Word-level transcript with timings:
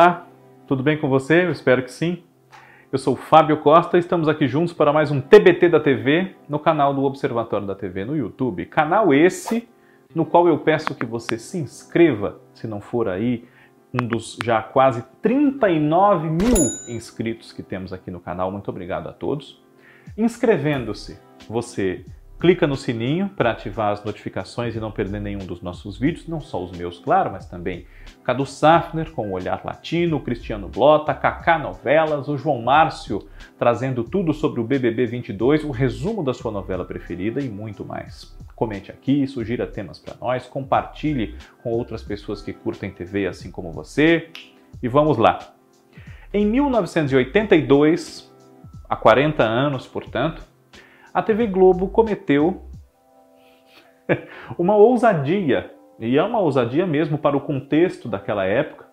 Olá, 0.00 0.28
tudo 0.68 0.80
bem 0.80 0.96
com 0.96 1.08
você? 1.08 1.44
Eu 1.44 1.50
espero 1.50 1.82
que 1.82 1.90
sim. 1.90 2.22
Eu 2.92 3.00
sou 3.00 3.16
Fábio 3.16 3.56
Costa 3.56 3.96
e 3.96 4.00
estamos 4.00 4.28
aqui 4.28 4.46
juntos 4.46 4.72
para 4.72 4.92
mais 4.92 5.10
um 5.10 5.20
TBT 5.20 5.70
da 5.70 5.80
TV 5.80 6.36
no 6.48 6.60
canal 6.60 6.94
do 6.94 7.02
Observatório 7.02 7.66
da 7.66 7.74
TV 7.74 8.04
no 8.04 8.16
YouTube. 8.16 8.64
Canal 8.66 9.12
esse 9.12 9.68
no 10.14 10.24
qual 10.24 10.46
eu 10.46 10.56
peço 10.60 10.94
que 10.94 11.04
você 11.04 11.36
se 11.36 11.58
inscreva, 11.58 12.38
se 12.54 12.68
não 12.68 12.80
for 12.80 13.08
aí 13.08 13.44
um 13.92 14.06
dos 14.06 14.38
já 14.40 14.62
quase 14.62 15.02
39 15.20 16.30
mil 16.30 16.54
inscritos 16.88 17.50
que 17.50 17.64
temos 17.64 17.92
aqui 17.92 18.08
no 18.08 18.20
canal. 18.20 18.52
Muito 18.52 18.70
obrigado 18.70 19.08
a 19.08 19.12
todos. 19.12 19.60
Inscrevendo-se, 20.16 21.18
você 21.48 22.04
Clica 22.38 22.68
no 22.68 22.76
sininho 22.76 23.28
para 23.30 23.50
ativar 23.50 23.90
as 23.90 24.04
notificações 24.04 24.76
e 24.76 24.78
não 24.78 24.92
perder 24.92 25.20
nenhum 25.20 25.44
dos 25.44 25.60
nossos 25.60 25.98
vídeos, 25.98 26.28
não 26.28 26.40
só 26.40 26.62
os 26.62 26.70
meus, 26.70 27.00
claro, 27.00 27.32
mas 27.32 27.46
também 27.46 27.84
Cadu 28.22 28.46
Safner 28.46 29.10
com 29.10 29.30
o 29.30 29.32
Olhar 29.32 29.60
Latino, 29.64 30.20
Cristiano 30.20 30.68
Blota, 30.68 31.12
Kaká 31.12 31.58
Novelas, 31.58 32.28
o 32.28 32.38
João 32.38 32.62
Márcio 32.62 33.28
trazendo 33.58 34.04
tudo 34.04 34.32
sobre 34.32 34.60
o 34.60 34.64
BBB 34.64 35.06
22, 35.06 35.64
o 35.64 35.72
resumo 35.72 36.22
da 36.22 36.32
sua 36.32 36.52
novela 36.52 36.84
preferida 36.84 37.40
e 37.40 37.48
muito 37.48 37.84
mais. 37.84 38.36
Comente 38.54 38.92
aqui, 38.92 39.26
sugira 39.26 39.66
temas 39.66 39.98
para 39.98 40.14
nós, 40.20 40.46
compartilhe 40.46 41.34
com 41.60 41.70
outras 41.70 42.04
pessoas 42.04 42.40
que 42.40 42.52
curtem 42.52 42.92
TV 42.92 43.26
assim 43.26 43.50
como 43.50 43.72
você 43.72 44.30
e 44.80 44.86
vamos 44.86 45.16
lá. 45.16 45.40
Em 46.32 46.46
1982, 46.46 48.32
há 48.88 48.94
40 48.94 49.42
anos, 49.42 49.88
portanto, 49.88 50.42
a 51.18 51.22
TV 51.22 51.48
Globo 51.48 51.88
cometeu 51.88 52.62
uma 54.56 54.76
ousadia, 54.76 55.74
e 55.98 56.16
é 56.16 56.22
uma 56.22 56.38
ousadia 56.38 56.86
mesmo 56.86 57.18
para 57.18 57.36
o 57.36 57.40
contexto 57.40 58.08
daquela 58.08 58.44
época, 58.44 58.86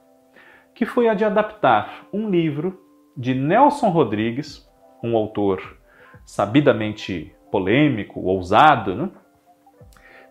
que 0.73 0.87
foi 0.87 1.07
a 1.07 1.13
de 1.13 1.23
adaptar 1.23 2.07
um 2.11 2.27
livro 2.27 2.81
de 3.15 3.35
Nelson 3.35 3.89
Rodrigues, 3.89 4.67
um 5.03 5.15
autor 5.15 5.77
sabidamente 6.25 7.31
polêmico, 7.51 8.19
ousado, 8.21 8.95
né? 8.95 9.11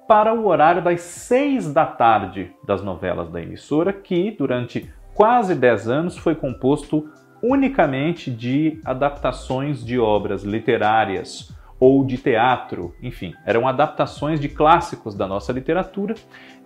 para 0.08 0.34
o 0.34 0.48
horário 0.48 0.82
das 0.82 1.00
seis 1.00 1.72
da 1.72 1.86
tarde 1.86 2.50
das 2.66 2.82
novelas 2.82 3.30
da 3.30 3.40
emissora, 3.40 3.92
que 3.92 4.32
durante 4.32 4.92
quase 5.14 5.54
dez 5.54 5.88
anos 5.88 6.18
foi 6.18 6.34
composto 6.34 7.08
unicamente 7.40 8.32
de 8.32 8.80
adaptações 8.84 9.84
de 9.84 9.96
obras 9.96 10.42
literárias 10.42 11.53
ou 11.84 12.02
de 12.02 12.16
teatro, 12.16 12.94
enfim, 13.02 13.34
eram 13.44 13.68
adaptações 13.68 14.40
de 14.40 14.48
clássicos 14.48 15.14
da 15.14 15.27
nossa 15.27 15.52
literatura. 15.52 16.14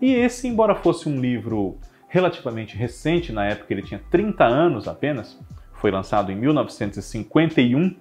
E 0.01 0.15
esse, 0.15 0.47
embora 0.47 0.77
fosse 0.77 1.09
um 1.09 1.21
livro 1.21 1.77
relativamente 2.07 2.77
recente, 2.77 3.33
na 3.33 3.45
época 3.45 3.75
ele 3.75 3.83
tinha 3.83 4.01
30 4.13 4.45
anos 4.45 4.87
apenas, 4.87 5.37
foi 5.73 5.91
lançado 5.91 6.31
em 6.31 6.37
1951, 6.37 7.97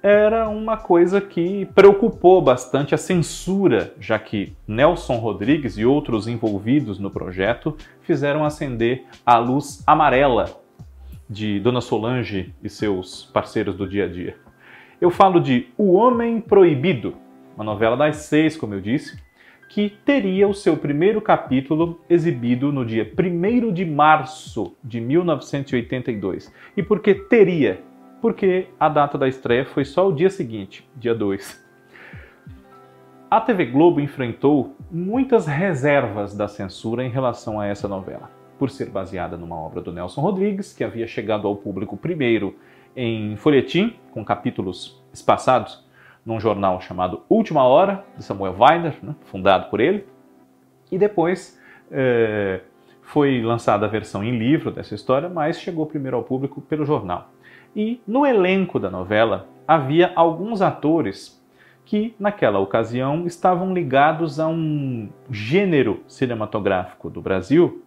era 0.00 0.48
uma 0.48 0.76
coisa 0.76 1.20
que 1.20 1.66
preocupou 1.74 2.40
bastante 2.40 2.94
a 2.94 2.98
censura, 2.98 3.92
já 3.98 4.16
que 4.16 4.56
Nelson 4.68 5.16
Rodrigues 5.16 5.76
e 5.76 5.84
outros 5.84 6.28
envolvidos 6.28 7.00
no 7.00 7.10
projeto 7.10 7.76
fizeram 8.02 8.44
acender 8.44 9.04
a 9.26 9.36
luz 9.36 9.82
amarela 9.84 10.62
de 11.28 11.58
Dona 11.58 11.80
Solange 11.80 12.54
e 12.62 12.68
seus 12.68 13.24
parceiros 13.32 13.74
do 13.74 13.88
dia 13.88 14.04
a 14.04 14.08
dia. 14.08 14.43
Eu 15.00 15.10
falo 15.10 15.40
de 15.40 15.66
O 15.76 15.94
Homem 15.94 16.40
Proibido, 16.40 17.16
uma 17.56 17.64
novela 17.64 17.96
das 17.96 18.16
seis, 18.16 18.56
como 18.56 18.74
eu 18.74 18.80
disse, 18.80 19.18
que 19.68 19.90
teria 20.04 20.46
o 20.46 20.54
seu 20.54 20.76
primeiro 20.76 21.20
capítulo 21.20 22.00
exibido 22.08 22.70
no 22.70 22.86
dia 22.86 23.10
1 23.18 23.72
de 23.72 23.84
março 23.84 24.76
de 24.84 25.00
1982. 25.00 26.52
E 26.76 26.82
por 26.82 27.00
que 27.00 27.14
teria? 27.14 27.80
Porque 28.22 28.68
a 28.78 28.88
data 28.88 29.18
da 29.18 29.26
estreia 29.26 29.64
foi 29.64 29.84
só 29.84 30.08
o 30.08 30.12
dia 30.12 30.30
seguinte, 30.30 30.88
dia 30.96 31.14
2. 31.14 31.64
A 33.28 33.40
TV 33.40 33.66
Globo 33.66 34.00
enfrentou 34.00 34.76
muitas 34.88 35.44
reservas 35.44 36.36
da 36.36 36.46
censura 36.46 37.04
em 37.04 37.10
relação 37.10 37.58
a 37.58 37.66
essa 37.66 37.88
novela, 37.88 38.30
por 38.60 38.70
ser 38.70 38.90
baseada 38.90 39.36
numa 39.36 39.56
obra 39.56 39.80
do 39.80 39.92
Nelson 39.92 40.20
Rodrigues, 40.20 40.72
que 40.72 40.84
havia 40.84 41.06
chegado 41.08 41.48
ao 41.48 41.56
público 41.56 41.96
primeiro 41.96 42.54
em 42.96 43.36
folhetim, 43.36 43.96
com 44.12 44.24
capítulos 44.24 45.02
espaçados, 45.12 45.84
num 46.24 46.40
jornal 46.40 46.80
chamado 46.80 47.22
Última 47.28 47.62
Hora, 47.64 48.04
de 48.16 48.24
Samuel 48.24 48.56
Weiner, 48.58 48.96
né, 49.02 49.14
fundado 49.26 49.68
por 49.68 49.80
ele. 49.80 50.06
E 50.90 50.96
depois 50.96 51.60
é, 51.90 52.60
foi 53.02 53.42
lançada 53.42 53.86
a 53.86 53.88
versão 53.88 54.24
em 54.24 54.38
livro 54.38 54.70
dessa 54.70 54.94
história, 54.94 55.28
mas 55.28 55.60
chegou 55.60 55.86
primeiro 55.86 56.16
ao 56.16 56.22
público 56.22 56.60
pelo 56.60 56.86
jornal. 56.86 57.30
E 57.76 58.00
no 58.06 58.24
elenco 58.24 58.78
da 58.78 58.90
novela 58.90 59.48
havia 59.66 60.12
alguns 60.14 60.62
atores 60.62 61.42
que, 61.84 62.14
naquela 62.18 62.58
ocasião, 62.58 63.26
estavam 63.26 63.74
ligados 63.74 64.40
a 64.40 64.48
um 64.48 65.10
gênero 65.30 66.02
cinematográfico 66.08 67.10
do 67.10 67.20
Brasil 67.20 67.83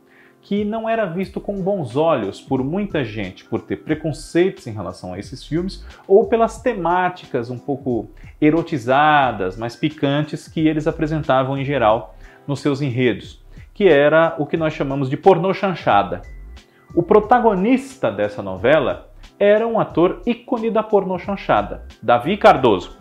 que 0.48 0.64
não 0.64 0.88
era 0.88 1.06
visto 1.06 1.42
com 1.42 1.62
bons 1.62 1.98
olhos 1.98 2.40
por 2.40 2.64
muita 2.64 3.04
gente 3.04 3.44
por 3.44 3.62
ter 3.62 3.76
preconceitos 3.84 4.66
em 4.66 4.72
relação 4.72 5.12
a 5.12 5.20
esses 5.20 5.46
filmes 5.46 5.86
ou 6.08 6.26
pelas 6.28 6.62
temáticas 6.62 7.50
um 7.50 7.60
pouco 7.60 8.10
erotizadas, 8.40 9.58
mais 9.58 9.76
picantes 9.76 10.48
que 10.48 10.66
eles 10.66 10.88
apresentavam 10.88 11.58
em 11.58 11.66
geral 11.66 12.16
nos 12.48 12.62
seus 12.62 12.82
enredos, 12.82 13.44
que 13.74 13.90
era 13.90 14.38
o 14.40 14.46
que 14.46 14.56
nós 14.56 14.72
chamamos 14.72 15.10
de 15.10 15.18
pornô 15.18 15.54
chanchada. 15.54 16.22
O 16.96 17.04
protagonista 17.04 18.10
dessa 18.10 18.42
novela 18.42 19.12
era 19.38 19.68
um 19.68 19.78
ator 19.78 20.22
ícone 20.26 20.72
da 20.72 20.82
pornô 20.82 21.20
chanchada, 21.20 21.84
Davi 22.02 22.38
Cardoso. 22.38 22.98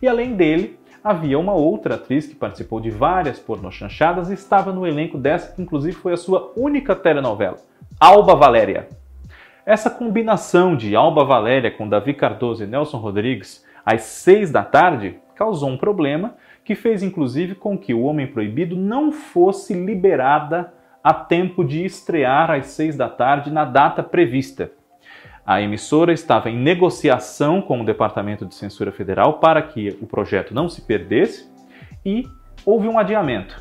E 0.00 0.08
além 0.08 0.34
dele, 0.34 0.77
havia 1.02 1.38
uma 1.38 1.52
outra 1.52 1.94
atriz 1.94 2.26
que 2.26 2.34
participou 2.34 2.80
de 2.80 2.90
várias 2.90 3.38
pornochanchadas 3.38 4.30
e 4.30 4.34
estava 4.34 4.72
no 4.72 4.86
elenco 4.86 5.18
dessa 5.18 5.54
que 5.54 5.62
inclusive 5.62 5.96
foi 5.96 6.12
a 6.12 6.16
sua 6.16 6.52
única 6.56 6.94
telenovela, 6.94 7.58
Alba 7.98 8.34
Valéria. 8.34 8.88
Essa 9.64 9.90
combinação 9.90 10.76
de 10.76 10.96
Alba 10.96 11.24
Valéria 11.24 11.70
com 11.70 11.88
Davi 11.88 12.14
Cardoso 12.14 12.64
e 12.64 12.66
Nelson 12.66 12.98
Rodrigues 12.98 13.64
às 13.84 14.02
seis 14.02 14.50
da 14.50 14.64
tarde 14.64 15.18
causou 15.34 15.68
um 15.68 15.76
problema 15.76 16.34
que 16.64 16.74
fez 16.74 17.02
inclusive 17.02 17.54
com 17.54 17.78
que 17.78 17.94
O 17.94 18.02
Homem 18.02 18.26
Proibido 18.26 18.76
não 18.76 19.12
fosse 19.12 19.74
liberada 19.74 20.72
a 21.02 21.14
tempo 21.14 21.64
de 21.64 21.84
estrear 21.84 22.50
às 22.50 22.66
seis 22.66 22.96
da 22.96 23.08
tarde 23.08 23.50
na 23.50 23.64
data 23.64 24.02
prevista. 24.02 24.70
A 25.48 25.62
emissora 25.62 26.12
estava 26.12 26.50
em 26.50 26.58
negociação 26.58 27.62
com 27.62 27.80
o 27.80 27.84
Departamento 27.84 28.44
de 28.44 28.54
Censura 28.54 28.92
Federal 28.92 29.38
para 29.38 29.62
que 29.62 29.96
o 29.98 30.06
projeto 30.06 30.52
não 30.52 30.68
se 30.68 30.82
perdesse 30.82 31.50
e 32.04 32.28
houve 32.66 32.86
um 32.86 32.98
adiamento. 32.98 33.58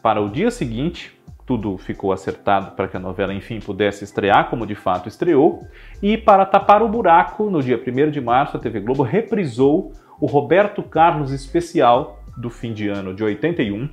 Para 0.00 0.20
o 0.20 0.30
dia 0.30 0.48
seguinte, 0.48 1.20
tudo 1.44 1.76
ficou 1.76 2.12
acertado 2.12 2.76
para 2.76 2.86
que 2.86 2.96
a 2.96 3.00
novela 3.00 3.34
enfim 3.34 3.58
pudesse 3.58 4.04
estrear, 4.04 4.48
como 4.48 4.64
de 4.64 4.76
fato 4.76 5.08
estreou, 5.08 5.66
e 6.00 6.16
para 6.16 6.46
tapar 6.46 6.84
o 6.84 6.88
buraco, 6.88 7.50
no 7.50 7.60
dia 7.60 7.82
1 7.84 8.12
de 8.12 8.20
março, 8.20 8.56
a 8.56 8.60
TV 8.60 8.78
Globo 8.78 9.02
reprisou 9.02 9.90
o 10.20 10.26
Roberto 10.26 10.84
Carlos 10.84 11.32
especial 11.32 12.22
do 12.36 12.48
fim 12.48 12.72
de 12.72 12.88
ano 12.88 13.12
de 13.12 13.24
81, 13.24 13.90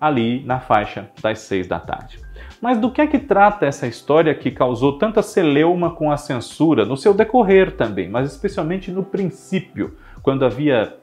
ali 0.00 0.44
na 0.44 0.58
faixa 0.58 1.08
das 1.22 1.38
6 1.38 1.68
da 1.68 1.78
tarde. 1.78 2.23
Mas 2.64 2.78
do 2.78 2.90
que 2.90 3.02
é 3.02 3.06
que 3.06 3.18
trata 3.18 3.66
essa 3.66 3.86
história 3.86 4.34
que 4.34 4.50
causou 4.50 4.96
tanta 4.96 5.20
celeuma 5.20 5.90
com 5.90 6.10
a 6.10 6.16
censura, 6.16 6.86
no 6.86 6.96
seu 6.96 7.12
decorrer 7.12 7.72
também, 7.72 8.08
mas 8.08 8.32
especialmente 8.32 8.90
no 8.90 9.04
princípio, 9.04 9.98
quando 10.22 10.46
havia 10.46 10.96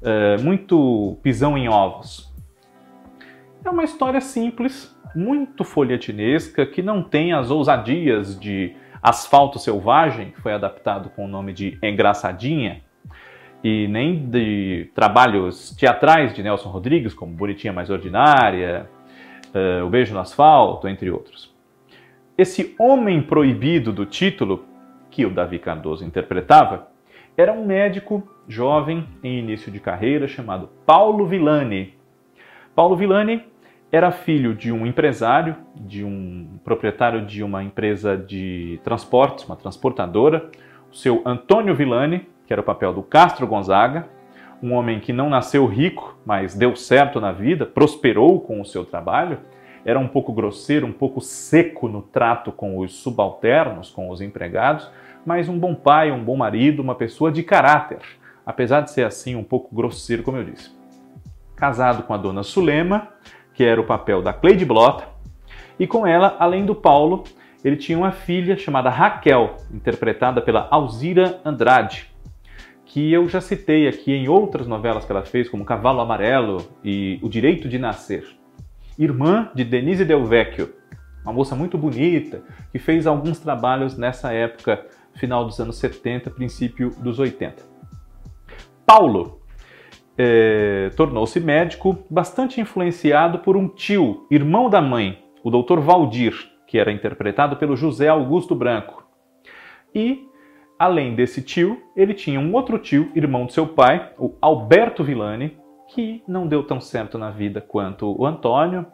uh, 0.00 0.40
muito 0.44 1.18
pisão 1.20 1.58
em 1.58 1.68
ovos? 1.68 2.32
É 3.64 3.68
uma 3.68 3.82
história 3.82 4.20
simples, 4.20 4.96
muito 5.12 5.64
folhetinesca, 5.64 6.64
que 6.64 6.82
não 6.82 7.02
tem 7.02 7.32
as 7.32 7.50
ousadias 7.50 8.38
de 8.38 8.76
Asfalto 9.02 9.58
Selvagem, 9.58 10.30
que 10.30 10.40
foi 10.40 10.52
adaptado 10.52 11.10
com 11.10 11.24
o 11.24 11.28
nome 11.28 11.52
de 11.52 11.76
Engraçadinha, 11.82 12.80
e 13.64 13.88
nem 13.88 14.24
de 14.24 14.88
trabalhos 14.94 15.74
teatrais 15.76 16.32
de 16.32 16.44
Nelson 16.44 16.68
Rodrigues, 16.68 17.12
como 17.12 17.34
Bonitinha 17.34 17.72
Mais 17.72 17.90
Ordinária, 17.90 18.88
uh, 19.58 19.86
O 19.86 19.90
Beijo 19.90 20.14
no 20.14 20.20
Asfalto, 20.20 20.88
entre 20.88 21.10
outros. 21.10 21.54
Esse 22.36 22.74
homem 22.78 23.20
proibido 23.20 23.92
do 23.92 24.06
título, 24.06 24.64
que 25.10 25.26
o 25.26 25.30
Davi 25.30 25.58
Cardoso 25.58 26.04
interpretava, 26.04 26.88
era 27.36 27.52
um 27.52 27.64
médico 27.64 28.22
jovem 28.46 29.06
em 29.22 29.38
início 29.38 29.70
de 29.70 29.80
carreira 29.80 30.26
chamado 30.26 30.68
Paulo 30.86 31.26
Villani. 31.26 31.94
Paulo 32.74 32.96
Villani 32.96 33.42
era 33.90 34.10
filho 34.10 34.54
de 34.54 34.70
um 34.70 34.86
empresário, 34.86 35.56
de 35.74 36.04
um 36.04 36.58
proprietário 36.64 37.24
de 37.24 37.42
uma 37.42 37.62
empresa 37.62 38.16
de 38.16 38.80
transportes, 38.84 39.44
uma 39.44 39.56
transportadora, 39.56 40.50
o 40.90 40.94
seu 40.94 41.22
Antônio 41.24 41.74
Villani, 41.74 42.26
que 42.46 42.52
era 42.52 42.60
o 42.60 42.64
papel 42.64 42.92
do 42.92 43.02
Castro 43.02 43.46
Gonzaga, 43.46 44.08
um 44.62 44.72
homem 44.74 45.00
que 45.00 45.12
não 45.12 45.30
nasceu 45.30 45.66
rico, 45.66 46.18
mas 46.24 46.54
deu 46.54 46.74
certo 46.74 47.20
na 47.20 47.32
vida, 47.32 47.64
prosperou 47.64 48.40
com 48.40 48.60
o 48.60 48.64
seu 48.64 48.84
trabalho, 48.84 49.38
era 49.84 49.98
um 49.98 50.08
pouco 50.08 50.32
grosseiro, 50.32 50.86
um 50.86 50.92
pouco 50.92 51.20
seco 51.20 51.88
no 51.88 52.02
trato 52.02 52.50
com 52.50 52.78
os 52.78 52.92
subalternos, 52.94 53.90
com 53.90 54.10
os 54.10 54.20
empregados, 54.20 54.90
mas 55.24 55.48
um 55.48 55.58
bom 55.58 55.74
pai, 55.74 56.10
um 56.10 56.22
bom 56.22 56.36
marido, 56.36 56.82
uma 56.82 56.94
pessoa 56.94 57.30
de 57.30 57.42
caráter, 57.42 58.00
apesar 58.44 58.80
de 58.80 58.90
ser 58.90 59.04
assim 59.04 59.34
um 59.34 59.44
pouco 59.44 59.74
grosseiro, 59.74 60.22
como 60.22 60.36
eu 60.36 60.44
disse. 60.44 60.76
Casado 61.54 62.02
com 62.02 62.14
a 62.14 62.16
dona 62.16 62.42
Sulema, 62.42 63.08
que 63.54 63.64
era 63.64 63.80
o 63.80 63.86
papel 63.86 64.22
da 64.22 64.32
Cleide 64.32 64.64
Blota, 64.64 65.04
e 65.78 65.86
com 65.86 66.06
ela, 66.06 66.36
além 66.38 66.66
do 66.66 66.74
Paulo, 66.74 67.24
ele 67.64 67.76
tinha 67.76 67.98
uma 67.98 68.12
filha 68.12 68.56
chamada 68.56 68.90
Raquel, 68.90 69.56
interpretada 69.72 70.40
pela 70.40 70.68
Alzira 70.70 71.40
Andrade, 71.44 72.08
que 72.88 73.12
eu 73.12 73.28
já 73.28 73.40
citei 73.40 73.86
aqui 73.86 74.12
em 74.12 74.28
outras 74.28 74.66
novelas 74.66 75.04
que 75.04 75.12
ela 75.12 75.22
fez, 75.22 75.48
como 75.48 75.64
Cavalo 75.64 76.00
Amarelo 76.00 76.66
e 76.82 77.18
O 77.22 77.28
Direito 77.28 77.68
de 77.68 77.78
Nascer. 77.78 78.24
Irmã 78.98 79.50
de 79.54 79.62
Denise 79.62 80.06
Del 80.06 80.24
Vecchio, 80.24 80.74
uma 81.22 81.32
moça 81.32 81.54
muito 81.54 81.76
bonita, 81.76 82.42
que 82.72 82.78
fez 82.78 83.06
alguns 83.06 83.38
trabalhos 83.38 83.96
nessa 83.96 84.32
época, 84.32 84.86
final 85.14 85.44
dos 85.44 85.60
anos 85.60 85.76
70, 85.76 86.30
princípio 86.30 86.90
dos 86.98 87.18
80. 87.18 87.62
Paulo 88.86 89.42
é, 90.16 90.90
tornou-se 90.96 91.38
médico 91.38 91.98
bastante 92.08 92.58
influenciado 92.58 93.40
por 93.40 93.54
um 93.54 93.68
tio, 93.68 94.26
irmão 94.30 94.70
da 94.70 94.80
mãe, 94.80 95.22
o 95.44 95.50
Dr. 95.50 95.78
Valdir, 95.78 96.34
que 96.66 96.78
era 96.78 96.90
interpretado 96.90 97.56
pelo 97.56 97.76
José 97.76 98.08
Augusto 98.08 98.54
Branco. 98.54 99.06
E 99.94 100.26
Além 100.78 101.14
desse 101.14 101.42
tio, 101.42 101.82
ele 101.96 102.14
tinha 102.14 102.38
um 102.38 102.54
outro 102.54 102.78
tio, 102.78 103.10
irmão 103.14 103.46
de 103.46 103.52
seu 103.52 103.66
pai, 103.66 104.12
o 104.16 104.34
Alberto 104.40 105.02
Villani, 105.02 105.58
que 105.88 106.22
não 106.28 106.46
deu 106.46 106.62
tão 106.62 106.80
certo 106.80 107.18
na 107.18 107.30
vida 107.30 107.60
quanto 107.60 108.14
o 108.16 108.24
Antônio. 108.24 108.86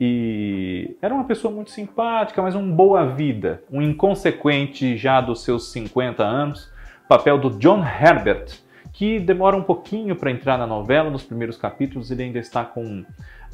E 0.00 0.96
era 1.00 1.14
uma 1.14 1.24
pessoa 1.24 1.54
muito 1.54 1.70
simpática, 1.70 2.42
mas 2.42 2.56
um 2.56 2.72
boa 2.72 3.06
vida, 3.06 3.62
um 3.70 3.80
inconsequente 3.80 4.96
já 4.96 5.20
dos 5.20 5.44
seus 5.44 5.70
50 5.70 6.24
anos. 6.24 6.72
Papel 7.08 7.38
do 7.38 7.50
John 7.50 7.84
Herbert, 7.84 8.60
que 8.98 9.20
demora 9.20 9.56
um 9.56 9.62
pouquinho 9.62 10.16
para 10.16 10.28
entrar 10.28 10.58
na 10.58 10.66
novela, 10.66 11.08
nos 11.08 11.22
primeiros 11.22 11.56
capítulos 11.56 12.10
ele 12.10 12.24
ainda 12.24 12.40
está 12.40 12.64
com 12.64 13.04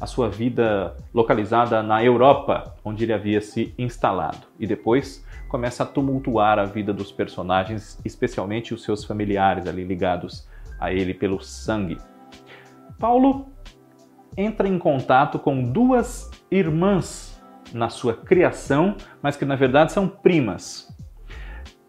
a 0.01 0.07
sua 0.07 0.27
vida 0.27 0.97
localizada 1.13 1.83
na 1.83 2.03
Europa, 2.03 2.73
onde 2.83 3.03
ele 3.03 3.13
havia 3.13 3.39
se 3.39 3.71
instalado. 3.77 4.47
E 4.59 4.65
depois 4.65 5.23
começa 5.47 5.83
a 5.83 5.85
tumultuar 5.85 6.57
a 6.57 6.65
vida 6.65 6.91
dos 6.91 7.11
personagens, 7.11 8.01
especialmente 8.03 8.73
os 8.73 8.81
seus 8.81 9.05
familiares 9.05 9.67
ali 9.67 9.83
ligados 9.83 10.49
a 10.79 10.91
ele 10.91 11.13
pelo 11.13 11.39
sangue. 11.39 11.99
Paulo 12.97 13.45
entra 14.35 14.67
em 14.67 14.79
contato 14.79 15.37
com 15.37 15.61
duas 15.61 16.31
irmãs 16.49 17.39
na 17.71 17.89
sua 17.89 18.15
criação, 18.15 18.95
mas 19.21 19.37
que 19.37 19.45
na 19.45 19.55
verdade 19.55 19.91
são 19.91 20.07
primas. 20.07 20.91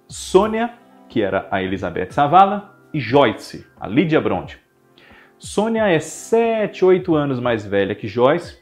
Sônia, 0.07 0.75
que 1.09 1.23
era 1.23 1.49
a 1.51 1.63
Elizabeth 1.63 2.11
Savala, 2.11 2.76
e 2.93 3.01
Joyce, 3.01 3.67
a 3.81 3.87
Lídia 3.87 4.21
Bronte. 4.21 4.59
Sônia 5.39 5.87
é 5.87 5.99
7, 5.99 6.85
8 6.85 7.15
anos 7.15 7.41
mais 7.41 7.65
velha 7.67 7.95
que 7.95 8.09
Joyce 8.09 8.59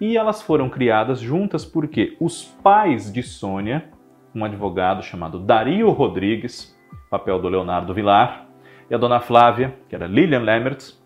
e 0.00 0.16
elas 0.16 0.42
foram 0.42 0.68
criadas 0.68 1.20
juntas 1.20 1.64
porque 1.64 2.16
os 2.20 2.44
pais 2.44 3.12
de 3.12 3.22
Sônia 3.22 3.90
um 4.34 4.44
advogado 4.44 5.02
chamado 5.02 5.38
Dario 5.38 5.90
Rodrigues, 5.90 6.76
papel 7.10 7.40
do 7.40 7.48
Leonardo 7.48 7.94
Vilar, 7.94 8.46
e 8.90 8.94
a 8.94 8.98
dona 8.98 9.20
Flávia, 9.20 9.76
que 9.88 9.94
era 9.94 10.06
Lilian 10.06 10.40
Lemmertz, 10.40 11.02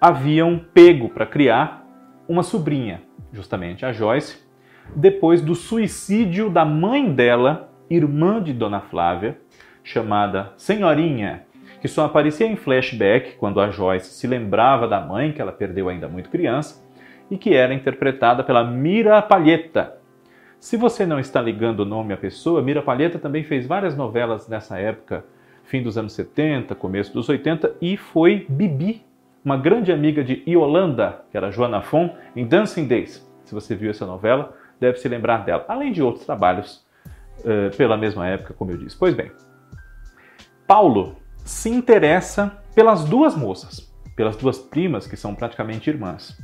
haviam 0.00 0.58
pego 0.72 1.08
para 1.08 1.26
criar 1.26 1.86
uma 2.28 2.42
sobrinha, 2.42 3.02
justamente 3.32 3.84
a 3.84 3.92
Joyce, 3.92 4.42
depois 4.94 5.40
do 5.40 5.54
suicídio 5.54 6.50
da 6.50 6.64
mãe 6.64 7.12
dela, 7.12 7.70
irmã 7.88 8.42
de 8.42 8.52
Dona 8.52 8.80
Flávia, 8.80 9.38
chamada 9.82 10.52
Senhorinha, 10.56 11.44
que 11.84 11.88
só 11.88 12.06
aparecia 12.06 12.46
em 12.46 12.56
flashback 12.56 13.36
quando 13.36 13.60
a 13.60 13.70
Joyce 13.70 14.14
se 14.14 14.26
lembrava 14.26 14.88
da 14.88 15.02
mãe, 15.02 15.32
que 15.32 15.42
ela 15.42 15.52
perdeu 15.52 15.90
ainda 15.90 16.08
muito 16.08 16.30
criança, 16.30 16.82
e 17.30 17.36
que 17.36 17.52
era 17.52 17.74
interpretada 17.74 18.42
pela 18.42 18.64
Mira 18.64 19.20
Palheta, 19.20 19.98
se 20.58 20.78
você 20.78 21.04
não 21.04 21.20
está 21.20 21.42
ligando 21.42 21.80
o 21.80 21.84
nome 21.84 22.14
à 22.14 22.16
pessoa, 22.16 22.62
Mira 22.62 22.80
Palheta 22.80 23.18
também 23.18 23.44
fez 23.44 23.66
várias 23.66 23.94
novelas 23.94 24.48
nessa 24.48 24.78
época, 24.78 25.26
fim 25.64 25.82
dos 25.82 25.98
anos 25.98 26.14
70, 26.14 26.74
começo 26.74 27.12
dos 27.12 27.28
80, 27.28 27.74
e 27.82 27.98
foi 27.98 28.46
Bibi, 28.48 29.04
uma 29.44 29.58
grande 29.58 29.92
amiga 29.92 30.24
de 30.24 30.42
Yolanda, 30.48 31.20
que 31.30 31.36
era 31.36 31.50
Joana 31.50 31.82
Fon, 31.82 32.16
em 32.34 32.46
Dancing 32.46 32.86
Days. 32.86 33.30
Se 33.44 33.54
você 33.54 33.74
viu 33.74 33.90
essa 33.90 34.06
novela, 34.06 34.56
deve 34.80 34.96
se 34.96 35.06
lembrar 35.06 35.44
dela, 35.44 35.66
além 35.68 35.92
de 35.92 36.02
outros 36.02 36.24
trabalhos 36.24 36.82
uh, 37.40 37.76
pela 37.76 37.98
mesma 37.98 38.26
época, 38.26 38.54
como 38.54 38.70
eu 38.70 38.78
disse. 38.78 38.96
Pois 38.98 39.12
bem, 39.12 39.30
Paulo 40.66 41.22
se 41.44 41.68
interessa 41.68 42.58
pelas 42.74 43.04
duas 43.04 43.36
moças, 43.36 43.92
pelas 44.16 44.36
duas 44.36 44.58
primas, 44.58 45.06
que 45.06 45.16
são 45.16 45.34
praticamente 45.34 45.90
irmãs. 45.90 46.36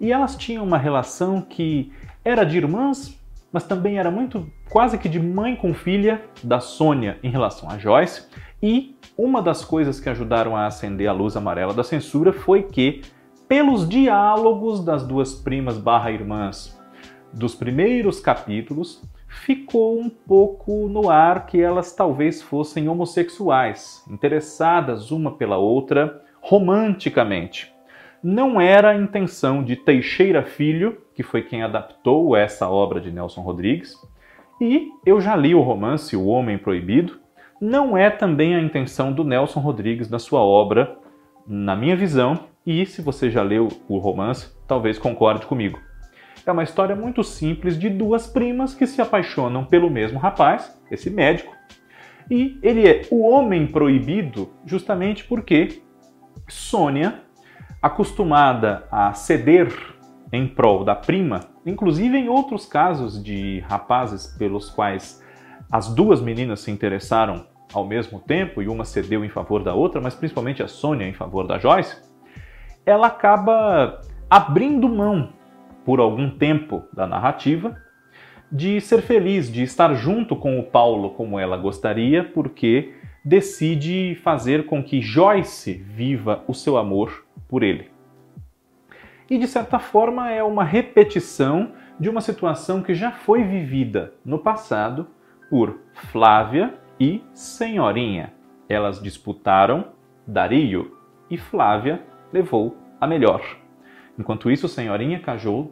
E 0.00 0.10
elas 0.12 0.34
tinham 0.34 0.64
uma 0.64 0.78
relação 0.78 1.42
que 1.42 1.92
era 2.24 2.44
de 2.44 2.56
irmãs, 2.56 3.18
mas 3.52 3.64
também 3.64 3.98
era 3.98 4.10
muito 4.10 4.50
quase 4.70 4.98
que 4.98 5.08
de 5.08 5.20
mãe 5.20 5.54
com 5.54 5.74
filha 5.74 6.22
da 6.42 6.60
Sônia 6.60 7.18
em 7.22 7.30
relação 7.30 7.68
a 7.70 7.78
Joyce. 7.78 8.26
E 8.62 8.96
uma 9.16 9.42
das 9.42 9.64
coisas 9.64 10.00
que 10.00 10.08
ajudaram 10.08 10.56
a 10.56 10.66
acender 10.66 11.08
a 11.08 11.12
luz 11.12 11.36
amarela 11.36 11.74
da 11.74 11.84
censura 11.84 12.32
foi 12.32 12.62
que, 12.62 13.02
pelos 13.46 13.88
diálogos 13.88 14.84
das 14.84 15.06
duas 15.06 15.34
primas 15.34 15.76
barra 15.78 16.10
irmãs 16.10 16.78
dos 17.32 17.54
primeiros 17.54 18.20
capítulos, 18.20 19.02
ficou 19.38 19.98
um 19.98 20.08
pouco 20.08 20.88
no 20.88 21.10
ar 21.10 21.46
que 21.46 21.60
elas 21.60 21.94
talvez 21.94 22.42
fossem 22.42 22.88
homossexuais, 22.88 24.04
interessadas 24.10 25.10
uma 25.10 25.32
pela 25.32 25.56
outra 25.56 26.22
romanticamente. 26.40 27.72
Não 28.22 28.60
era 28.60 28.90
a 28.90 28.96
intenção 28.96 29.62
de 29.62 29.76
Teixeira 29.76 30.42
Filho 30.42 30.98
que 31.18 31.22
foi 31.24 31.42
quem 31.42 31.64
adaptou 31.64 32.36
essa 32.36 32.70
obra 32.70 33.00
de 33.00 33.10
Nelson 33.10 33.40
Rodrigues. 33.40 33.96
E 34.60 34.88
eu 35.04 35.20
já 35.20 35.34
li 35.34 35.52
o 35.52 35.60
romance 35.60 36.14
O 36.14 36.26
Homem 36.26 36.56
Proibido. 36.56 37.18
Não 37.60 37.96
é 37.96 38.08
também 38.08 38.54
a 38.54 38.60
intenção 38.60 39.12
do 39.12 39.24
Nelson 39.24 39.58
Rodrigues 39.58 40.08
na 40.08 40.20
sua 40.20 40.38
obra, 40.38 40.96
na 41.44 41.74
minha 41.74 41.96
visão, 41.96 42.38
e 42.64 42.86
se 42.86 43.02
você 43.02 43.32
já 43.32 43.42
leu 43.42 43.66
o 43.88 43.98
romance, 43.98 44.56
talvez 44.68 44.96
concorde 44.96 45.44
comigo. 45.44 45.80
É 46.48 46.52
uma 46.52 46.62
história 46.62 46.96
muito 46.96 47.22
simples 47.22 47.78
de 47.78 47.90
duas 47.90 48.26
primas 48.26 48.74
que 48.74 48.86
se 48.86 49.02
apaixonam 49.02 49.66
pelo 49.66 49.90
mesmo 49.90 50.18
rapaz, 50.18 50.80
esse 50.90 51.10
médico, 51.10 51.54
e 52.30 52.58
ele 52.62 52.88
é 52.88 53.02
o 53.10 53.20
homem 53.20 53.66
proibido 53.66 54.48
justamente 54.64 55.24
porque 55.24 55.82
Sônia, 56.48 57.20
acostumada 57.82 58.88
a 58.90 59.12
ceder 59.12 59.70
em 60.32 60.48
prol 60.48 60.84
da 60.84 60.94
prima, 60.94 61.40
inclusive 61.66 62.16
em 62.16 62.30
outros 62.30 62.64
casos 62.64 63.22
de 63.22 63.60
rapazes 63.68 64.28
pelos 64.38 64.70
quais 64.70 65.22
as 65.70 65.94
duas 65.94 66.22
meninas 66.22 66.60
se 66.60 66.70
interessaram 66.70 67.46
ao 67.74 67.86
mesmo 67.86 68.20
tempo 68.20 68.62
e 68.62 68.68
uma 68.68 68.86
cedeu 68.86 69.22
em 69.22 69.28
favor 69.28 69.62
da 69.62 69.74
outra, 69.74 70.00
mas 70.00 70.14
principalmente 70.14 70.62
a 70.62 70.68
Sônia 70.68 71.06
em 71.06 71.12
favor 71.12 71.46
da 71.46 71.58
Joyce, 71.58 71.94
ela 72.86 73.08
acaba 73.08 74.00
abrindo 74.30 74.88
mão 74.88 75.36
por 75.88 76.00
algum 76.00 76.28
tempo 76.28 76.84
da 76.92 77.06
narrativa 77.06 77.80
de 78.52 78.78
ser 78.78 79.00
feliz, 79.00 79.50
de 79.50 79.62
estar 79.62 79.94
junto 79.94 80.36
com 80.36 80.60
o 80.60 80.62
Paulo 80.62 81.14
como 81.14 81.38
ela 81.38 81.56
gostaria, 81.56 82.22
porque 82.22 82.92
decide 83.24 84.14
fazer 84.22 84.66
com 84.66 84.84
que 84.84 85.00
Joyce 85.00 85.72
viva 85.72 86.44
o 86.46 86.52
seu 86.52 86.76
amor 86.76 87.24
por 87.48 87.62
ele 87.62 87.98
e 89.30 89.38
de 89.38 89.46
certa 89.46 89.78
forma 89.78 90.30
é 90.30 90.42
uma 90.42 90.64
repetição 90.64 91.72
de 92.00 92.08
uma 92.08 92.20
situação 92.20 92.82
que 92.82 92.94
já 92.94 93.10
foi 93.10 93.42
vivida 93.42 94.14
no 94.24 94.38
passado 94.38 95.08
por 95.50 95.80
Flávia 96.10 96.74
e 96.98 97.22
Senhorinha. 97.32 98.32
Elas 98.68 99.02
disputaram 99.02 99.92
Dario 100.26 100.96
e 101.30 101.36
Flávia 101.36 102.02
levou 102.32 102.76
a 103.00 103.06
melhor. 103.06 103.42
Enquanto 104.18 104.50
isso, 104.50 104.68
Senhorinha 104.68 105.20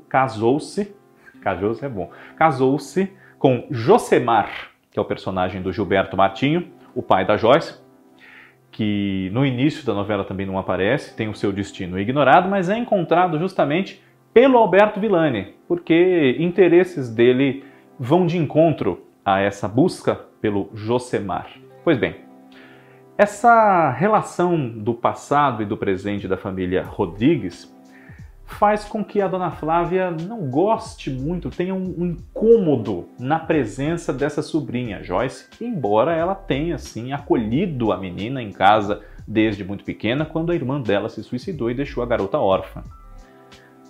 casou-se, 0.09 0.95
casou-se 1.41 1.85
é 1.85 1.89
bom, 1.89 2.11
casou-se 2.37 3.13
com 3.39 3.67
Josemar, 3.71 4.71
que 4.91 4.99
é 4.99 5.03
o 5.03 5.05
personagem 5.05 5.61
do 5.61 5.73
Gilberto 5.73 6.17
Martinho, 6.17 6.69
o 6.95 7.03
pai 7.03 7.27
da 7.27 7.37
Joyce, 7.37 7.79
que 8.71 9.31
no 9.33 9.45
início 9.45 9.85
da 9.85 9.93
novela 9.93 10.25
também 10.25 10.47
não 10.47 10.59
aparece, 10.59 11.17
tem 11.17 11.29
o 11.29 11.35
seu 11.35 11.53
destino 11.53 11.99
ignorado, 11.99 12.49
mas 12.49 12.69
é 12.69 12.79
encontrado 12.79 13.39
justamente 13.39 14.03
pelo 14.33 14.59
Alberto 14.59 15.01
Villani, 15.01 15.55
porque 15.67 16.37
interesses 16.39 17.09
dele 17.09 17.65
vão 17.99 18.27
de 18.27 18.39
encontro 18.39 19.07
a 19.25 19.41
essa 19.41 19.67
busca 19.67 20.15
pelo 20.41 20.71
Josemar. 20.75 21.49
Pois 21.83 21.99
bem, 21.99 22.17
essa 23.19 23.91
relação 23.91 24.69
do 24.69 24.93
passado 24.93 25.63
e 25.63 25.67
do 25.67 25.77
presente 25.77 26.29
da 26.29 26.37
família 26.37 26.83
Rodrigues 26.83 27.75
faz 28.47 28.85
com 28.85 29.05
que 29.05 29.21
a 29.21 29.29
dona 29.29 29.51
Flávia 29.51 30.11
não 30.11 30.49
goste 30.49 31.11
muito, 31.11 31.51
tenha 31.51 31.75
um, 31.75 32.07
incômodo 32.07 33.09
na 33.19 33.39
presença 33.39 34.13
dessa 34.13 34.41
sobrinha, 34.41 35.03
Joyce, 35.03 35.49
embora 35.61 36.15
ela 36.15 36.35
tenha, 36.35 36.79
sim, 36.79 37.13
acolhido 37.13 37.93
a 37.93 37.99
menina 37.99 38.41
em 38.41 38.53
casa 38.53 39.03
desde 39.27 39.65
muito 39.65 39.85
pequena, 39.85 40.25
quando 40.25 40.53
a 40.53 40.55
irmã 40.55 40.81
dela 40.81 41.09
se 41.09 41.23
suicidou 41.23 41.71
e 41.71 41.75
deixou 41.75 42.03
a 42.03 42.07
garota 42.07 42.39
órfã. 42.39 42.85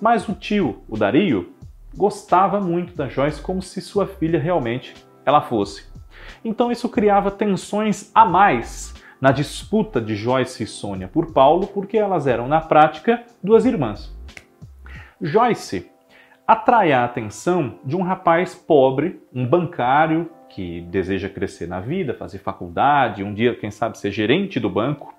Mas 0.00 0.26
o 0.28 0.34
tio, 0.34 0.82
o 0.88 0.96
Dario, 0.96 1.52
gostava 1.94 2.60
muito 2.60 2.94
da 2.94 3.08
Joyce 3.08 3.40
como 3.40 3.62
se 3.62 3.80
sua 3.80 4.06
filha 4.06 4.38
realmente 4.38 4.94
ela 5.24 5.42
fosse. 5.42 5.84
Então 6.44 6.72
isso 6.72 6.88
criava 6.88 7.30
tensões 7.30 8.10
a 8.14 8.24
mais 8.24 8.94
na 9.20 9.32
disputa 9.32 10.00
de 10.00 10.14
Joyce 10.14 10.62
e 10.62 10.66
Sônia 10.66 11.08
por 11.08 11.32
Paulo, 11.32 11.66
porque 11.66 11.96
elas 11.96 12.26
eram, 12.26 12.48
na 12.48 12.60
prática, 12.60 13.24
duas 13.42 13.64
irmãs. 13.64 14.15
Joyce 15.20 15.90
atrai 16.46 16.92
a 16.92 17.04
atenção 17.04 17.78
de 17.84 17.96
um 17.96 18.02
rapaz 18.02 18.54
pobre, 18.54 19.20
um 19.34 19.46
bancário 19.46 20.30
que 20.48 20.82
deseja 20.82 21.28
crescer 21.28 21.66
na 21.66 21.80
vida, 21.80 22.14
fazer 22.14 22.38
faculdade, 22.38 23.24
um 23.24 23.34
dia, 23.34 23.54
quem 23.54 23.70
sabe, 23.70 23.98
ser 23.98 24.10
gerente 24.10 24.60
do 24.60 24.70
banco, 24.70 25.14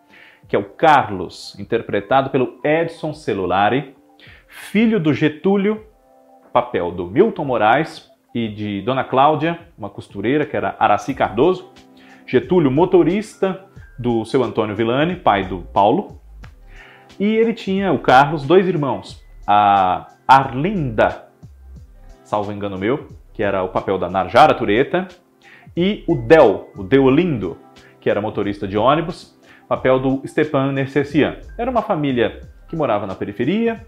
que 0.48 0.56
é 0.56 0.60
o 0.60 0.64
Carlos, 0.64 1.58
interpretado 1.60 2.30
pelo 2.30 2.60
Edson 2.64 3.14
Celulari, 3.14 3.96
filho 4.48 5.00
do 5.00 5.14
Getúlio, 5.14 5.86
papel 6.54 6.92
do 6.92 7.06
Milton 7.08 7.44
Moraes, 7.44 8.10
e 8.34 8.48
de 8.48 8.82
Dona 8.82 9.04
Cláudia, 9.04 9.60
uma 9.78 9.90
costureira, 9.90 10.46
que 10.46 10.56
era 10.56 10.76
Araci 10.78 11.14
Cardoso, 11.14 11.72
Getúlio, 12.26 12.70
motorista 12.70 13.66
do 13.98 14.24
seu 14.26 14.44
Antônio 14.44 14.76
Villani, 14.76 15.16
pai 15.16 15.46
do 15.48 15.60
Paulo, 15.74 16.22
e 17.20 17.26
ele 17.26 17.54
tinha, 17.54 17.92
o 17.92 18.00
Carlos, 18.00 18.46
dois 18.46 18.68
irmãos, 18.68 19.26
a 19.48 20.08
Arlinda, 20.28 21.30
salvo 22.24 22.52
engano 22.52 22.78
meu, 22.78 23.08
que 23.34 23.42
era 23.42 23.64
o 23.64 23.70
papel 23.70 23.98
da 23.98 24.10
Narjara 24.10 24.54
Tureta, 24.54 25.08
e 25.76 26.04
o 26.08 26.16
Del, 26.16 26.70
o 26.76 26.84
Deolindo, 26.84 27.58
que 28.02 28.10
era 28.10 28.20
motorista 28.20 28.68
de 28.68 28.78
ônibus, 28.78 29.40
papel 29.68 30.00
do 30.00 30.28
Stepan 30.28 30.72
Nercessian. 30.74 31.38
Era 31.58 31.72
uma 31.72 31.82
família 31.82 32.42
que 32.68 32.76
morava 32.76 33.08
na 33.08 33.16
periferia, 33.16 33.86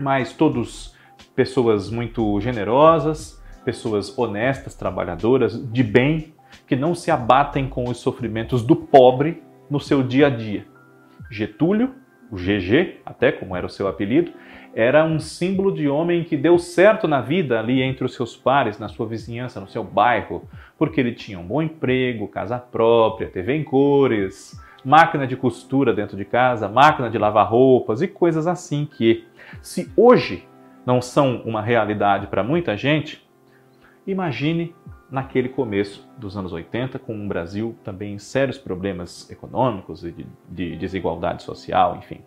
mas 0.00 0.32
todos 0.32 0.96
pessoas 1.34 1.90
muito 1.90 2.40
generosas, 2.40 3.40
pessoas 3.64 4.16
honestas, 4.18 4.74
trabalhadoras, 4.74 5.62
de 5.70 5.82
bem, 5.82 6.34
que 6.66 6.74
não 6.74 6.94
se 6.94 7.10
abatem 7.10 7.68
com 7.68 7.88
os 7.88 7.98
sofrimentos 7.98 8.62
do 8.62 8.74
pobre 8.74 9.42
no 9.68 9.78
seu 9.78 10.02
dia 10.02 10.26
a 10.26 10.30
dia. 10.30 10.66
Getúlio, 11.30 11.94
o 12.30 12.36
GG, 12.36 13.00
até 13.04 13.30
como 13.30 13.56
era 13.56 13.66
o 13.66 13.70
seu 13.70 13.86
apelido, 13.88 14.32
era 14.74 15.04
um 15.04 15.18
símbolo 15.18 15.72
de 15.72 15.88
homem 15.88 16.22
que 16.22 16.36
deu 16.36 16.58
certo 16.58 17.08
na 17.08 17.20
vida 17.20 17.58
ali 17.58 17.82
entre 17.82 18.04
os 18.04 18.14
seus 18.14 18.36
pares, 18.36 18.78
na 18.78 18.88
sua 18.88 19.06
vizinhança, 19.06 19.60
no 19.60 19.68
seu 19.68 19.82
bairro, 19.82 20.48
porque 20.78 21.00
ele 21.00 21.12
tinha 21.12 21.38
um 21.38 21.46
bom 21.46 21.60
emprego, 21.60 22.28
casa 22.28 22.58
própria, 22.58 23.28
TV 23.28 23.56
em 23.56 23.64
cores, 23.64 24.60
máquina 24.84 25.26
de 25.26 25.36
costura 25.36 25.92
dentro 25.92 26.16
de 26.16 26.24
casa, 26.24 26.68
máquina 26.68 27.10
de 27.10 27.18
lavar 27.18 27.48
roupas 27.48 28.00
e 28.00 28.08
coisas 28.08 28.46
assim 28.46 28.86
que, 28.86 29.24
se 29.60 29.90
hoje 29.96 30.48
não 30.86 31.02
são 31.02 31.42
uma 31.44 31.60
realidade 31.60 32.28
para 32.28 32.44
muita 32.44 32.76
gente, 32.76 33.28
imagine 34.06 34.74
naquele 35.10 35.48
começo 35.48 36.08
dos 36.16 36.36
anos 36.36 36.52
80, 36.52 36.98
com 37.00 37.12
um 37.12 37.26
Brasil 37.26 37.74
também 37.82 38.14
em 38.14 38.18
sérios 38.18 38.56
problemas 38.56 39.28
econômicos 39.28 40.04
e 40.04 40.12
de, 40.12 40.26
de 40.48 40.76
desigualdade 40.76 41.42
social, 41.42 41.96
enfim. 41.96 42.20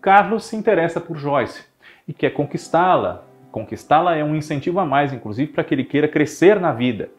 Carlos 0.00 0.44
se 0.44 0.56
interessa 0.56 1.00
por 1.00 1.16
Joyce 1.16 1.64
e 2.06 2.12
quer 2.12 2.30
conquistá-la. 2.30 3.24
Conquistá-la 3.50 4.16
é 4.16 4.22
um 4.22 4.36
incentivo 4.36 4.80
a 4.80 4.84
mais, 4.84 5.12
inclusive, 5.12 5.52
para 5.52 5.64
que 5.64 5.74
ele 5.74 5.84
queira 5.84 6.06
crescer 6.08 6.60
na 6.60 6.72
vida. 6.72 7.10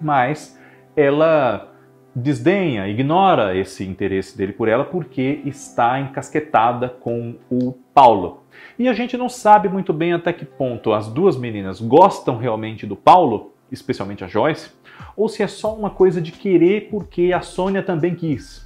Mas 0.00 0.58
ela 0.94 1.72
desdenha, 2.14 2.88
ignora 2.88 3.54
esse 3.54 3.84
interesse 3.84 4.38
dele 4.38 4.52
por 4.52 4.68
ela 4.68 4.84
porque 4.84 5.42
está 5.44 6.00
encasquetada 6.00 6.88
com 6.88 7.36
o 7.50 7.74
Paulo. 7.92 8.44
E 8.78 8.88
a 8.88 8.94
gente 8.94 9.18
não 9.18 9.28
sabe 9.28 9.68
muito 9.68 9.92
bem 9.92 10.14
até 10.14 10.32
que 10.32 10.46
ponto 10.46 10.94
as 10.94 11.08
duas 11.08 11.36
meninas 11.36 11.78
gostam 11.78 12.38
realmente 12.38 12.86
do 12.86 12.96
Paulo, 12.96 13.52
especialmente 13.70 14.24
a 14.24 14.26
Joyce, 14.26 14.70
ou 15.14 15.28
se 15.28 15.42
é 15.42 15.46
só 15.46 15.74
uma 15.74 15.90
coisa 15.90 16.20
de 16.20 16.32
querer 16.32 16.88
porque 16.90 17.34
a 17.34 17.42
Sônia 17.42 17.82
também 17.82 18.14
quis. 18.14 18.65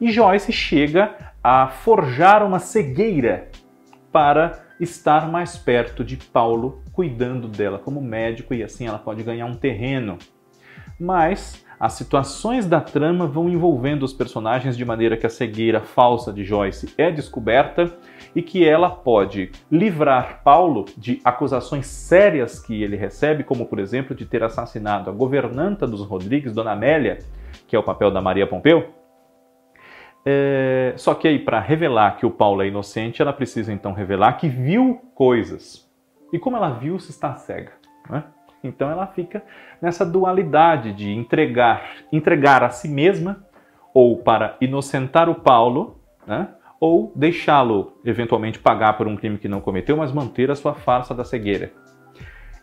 E 0.00 0.10
Joyce 0.10 0.50
chega 0.50 1.14
a 1.42 1.68
forjar 1.68 2.44
uma 2.44 2.58
cegueira 2.58 3.48
para 4.10 4.64
estar 4.80 5.30
mais 5.30 5.58
perto 5.58 6.02
de 6.02 6.16
Paulo, 6.16 6.82
cuidando 6.92 7.46
dela 7.46 7.78
como 7.78 8.00
médico 8.00 8.54
e 8.54 8.62
assim 8.62 8.86
ela 8.86 8.98
pode 8.98 9.22
ganhar 9.22 9.44
um 9.44 9.54
terreno. 9.54 10.16
Mas 10.98 11.64
as 11.78 11.94
situações 11.94 12.66
da 12.66 12.80
trama 12.80 13.26
vão 13.26 13.48
envolvendo 13.48 14.02
os 14.02 14.12
personagens 14.12 14.76
de 14.76 14.84
maneira 14.84 15.16
que 15.16 15.26
a 15.26 15.30
cegueira 15.30 15.80
falsa 15.80 16.32
de 16.32 16.44
Joyce 16.44 16.92
é 16.96 17.10
descoberta 17.10 17.92
e 18.34 18.42
que 18.42 18.66
ela 18.66 18.90
pode 18.90 19.50
livrar 19.70 20.42
Paulo 20.42 20.84
de 20.96 21.20
acusações 21.24 21.86
sérias 21.86 22.58
que 22.58 22.82
ele 22.82 22.96
recebe, 22.96 23.44
como 23.44 23.66
por 23.66 23.78
exemplo 23.78 24.14
de 24.14 24.24
ter 24.24 24.42
assassinado 24.42 25.10
a 25.10 25.12
governanta 25.12 25.86
dos 25.86 26.02
Rodrigues, 26.02 26.54
Dona 26.54 26.72
Amélia, 26.72 27.18
que 27.66 27.76
é 27.76 27.78
o 27.78 27.82
papel 27.82 28.10
da 28.10 28.20
Maria 28.20 28.46
Pompeu, 28.46 28.99
é, 30.24 30.92
só 30.96 31.14
que 31.14 31.26
aí, 31.26 31.38
para 31.38 31.60
revelar 31.60 32.16
que 32.16 32.26
o 32.26 32.30
Paulo 32.30 32.62
é 32.62 32.68
inocente, 32.68 33.22
ela 33.22 33.32
precisa 33.32 33.72
então 33.72 33.92
revelar 33.92 34.34
que 34.34 34.48
viu 34.48 35.00
coisas. 35.14 35.88
E 36.32 36.38
como 36.38 36.56
ela 36.56 36.70
viu, 36.70 36.98
se 36.98 37.10
está 37.10 37.34
cega. 37.34 37.72
Né? 38.08 38.24
Então 38.62 38.90
ela 38.90 39.06
fica 39.06 39.42
nessa 39.80 40.04
dualidade 40.04 40.92
de 40.92 41.10
entregar, 41.10 41.82
entregar 42.12 42.62
a 42.62 42.70
si 42.70 42.88
mesma, 42.88 43.44
ou 43.94 44.18
para 44.18 44.56
inocentar 44.60 45.28
o 45.28 45.34
Paulo, 45.34 46.00
né? 46.26 46.48
ou 46.78 47.12
deixá-lo 47.16 47.98
eventualmente 48.04 48.58
pagar 48.58 48.96
por 48.96 49.08
um 49.08 49.16
crime 49.16 49.38
que 49.38 49.48
não 49.48 49.60
cometeu, 49.60 49.96
mas 49.96 50.12
manter 50.12 50.50
a 50.50 50.54
sua 50.54 50.74
farsa 50.74 51.14
da 51.14 51.24
cegueira. 51.24 51.72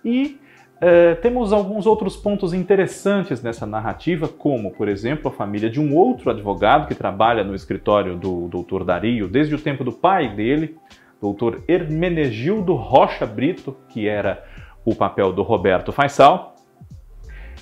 E 0.06 0.40
é, 0.80 1.16
temos 1.16 1.52
alguns 1.52 1.88
outros 1.88 2.16
pontos 2.16 2.54
interessantes 2.54 3.42
nessa 3.42 3.66
narrativa, 3.66 4.28
como, 4.28 4.72
por 4.72 4.88
exemplo, 4.88 5.30
a 5.30 5.34
família 5.34 5.70
de 5.70 5.80
um 5.80 5.96
outro 5.96 6.30
advogado 6.30 6.88
que 6.88 6.94
trabalha 6.94 7.44
no 7.44 7.56
escritório 7.56 8.16
do 8.16 8.48
Dr. 8.48 8.84
Dario 8.84 9.28
desde 9.28 9.56
o 9.56 9.60
tempo 9.60 9.84
do 9.84 9.92
pai 9.92 10.36
dele, 10.36 10.78
Dr. 11.20 11.62
Hermenegildo 11.68 12.76
Rocha 12.76 13.26
Brito, 13.26 13.76
que 13.90 14.08
era 14.08 14.44
o 14.86 14.94
papel 14.94 15.34
do 15.34 15.42
Roberto 15.42 15.92
Faisal. 15.92 16.56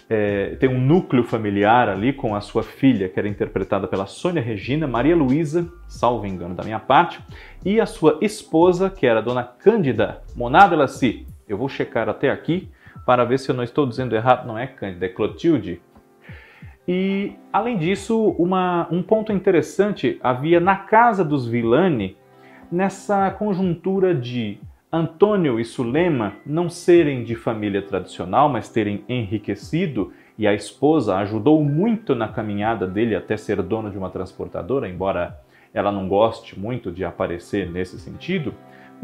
É, 0.10 0.56
tem 0.60 0.70
um 0.70 0.80
núcleo 0.80 1.24
familiar 1.24 1.88
ali 1.88 2.12
com 2.12 2.36
a 2.36 2.42
sua 2.42 2.64
filha, 2.64 3.08
que 3.08 3.18
era 3.18 3.30
interpretada 3.30 3.88
pela 3.88 4.06
Sônia 4.06 4.42
Regina, 4.42 4.86
Maria 4.86 5.16
Luísa, 5.16 5.68
salvo 5.88 6.28
engano 6.28 6.54
da 6.54 6.64
minha 6.64 6.80
parte, 6.80 7.20
e 7.64 7.80
a 7.80 7.86
sua 7.86 8.20
esposa, 8.22 8.90
que 8.90 9.08
era 9.08 9.20
a 9.20 9.24
dona 9.24 9.44
Cândida 9.44 10.22
Monada 10.36 10.76
Laci. 10.76 11.26
Eu 11.48 11.58
vou 11.58 11.70
checar 11.70 12.10
até 12.10 12.30
aqui 12.30 12.70
para 13.06 13.24
ver 13.24 13.38
se 13.38 13.50
eu 13.50 13.56
não 13.56 13.64
estou 13.64 13.86
dizendo 13.86 14.16
errado, 14.16 14.48
não 14.48 14.58
é 14.58 14.66
Cândida, 14.66 15.06
é 15.06 15.10
Clotilde. 15.10 15.82
E, 16.88 17.34
além 17.52 17.78
disso, 17.78 18.30
uma, 18.38 18.88
um 18.92 19.02
ponto 19.02 19.32
interessante 19.32 20.20
havia 20.22 20.60
na 20.60 20.76
casa 20.76 21.24
dos 21.24 21.48
Villani, 21.48 22.18
nessa 22.72 23.30
conjuntura 23.32 24.14
de 24.14 24.60
Antônio 24.92 25.60
e 25.60 25.66
Sulema 25.66 26.34
não 26.46 26.70
serem 26.70 27.24
de 27.24 27.36
família 27.36 27.82
tradicional, 27.82 28.50
mas 28.50 28.70
terem 28.70 29.04
enriquecido, 29.10 30.14
e 30.38 30.48
a 30.48 30.54
esposa 30.54 31.16
ajudou 31.18 31.64
muito 31.64 32.14
na 32.14 32.28
caminhada 32.28 32.86
dele 32.86 33.16
até 33.16 33.38
ser 33.38 33.62
dona 33.62 33.90
de 33.90 33.98
uma 33.98 34.10
transportadora, 34.10 34.88
embora 34.88 35.40
ela 35.74 35.92
não 35.92 36.08
goste 36.08 36.58
muito 36.60 36.92
de 36.92 37.04
aparecer 37.04 37.70
nesse 37.70 38.00
sentido 38.00 38.54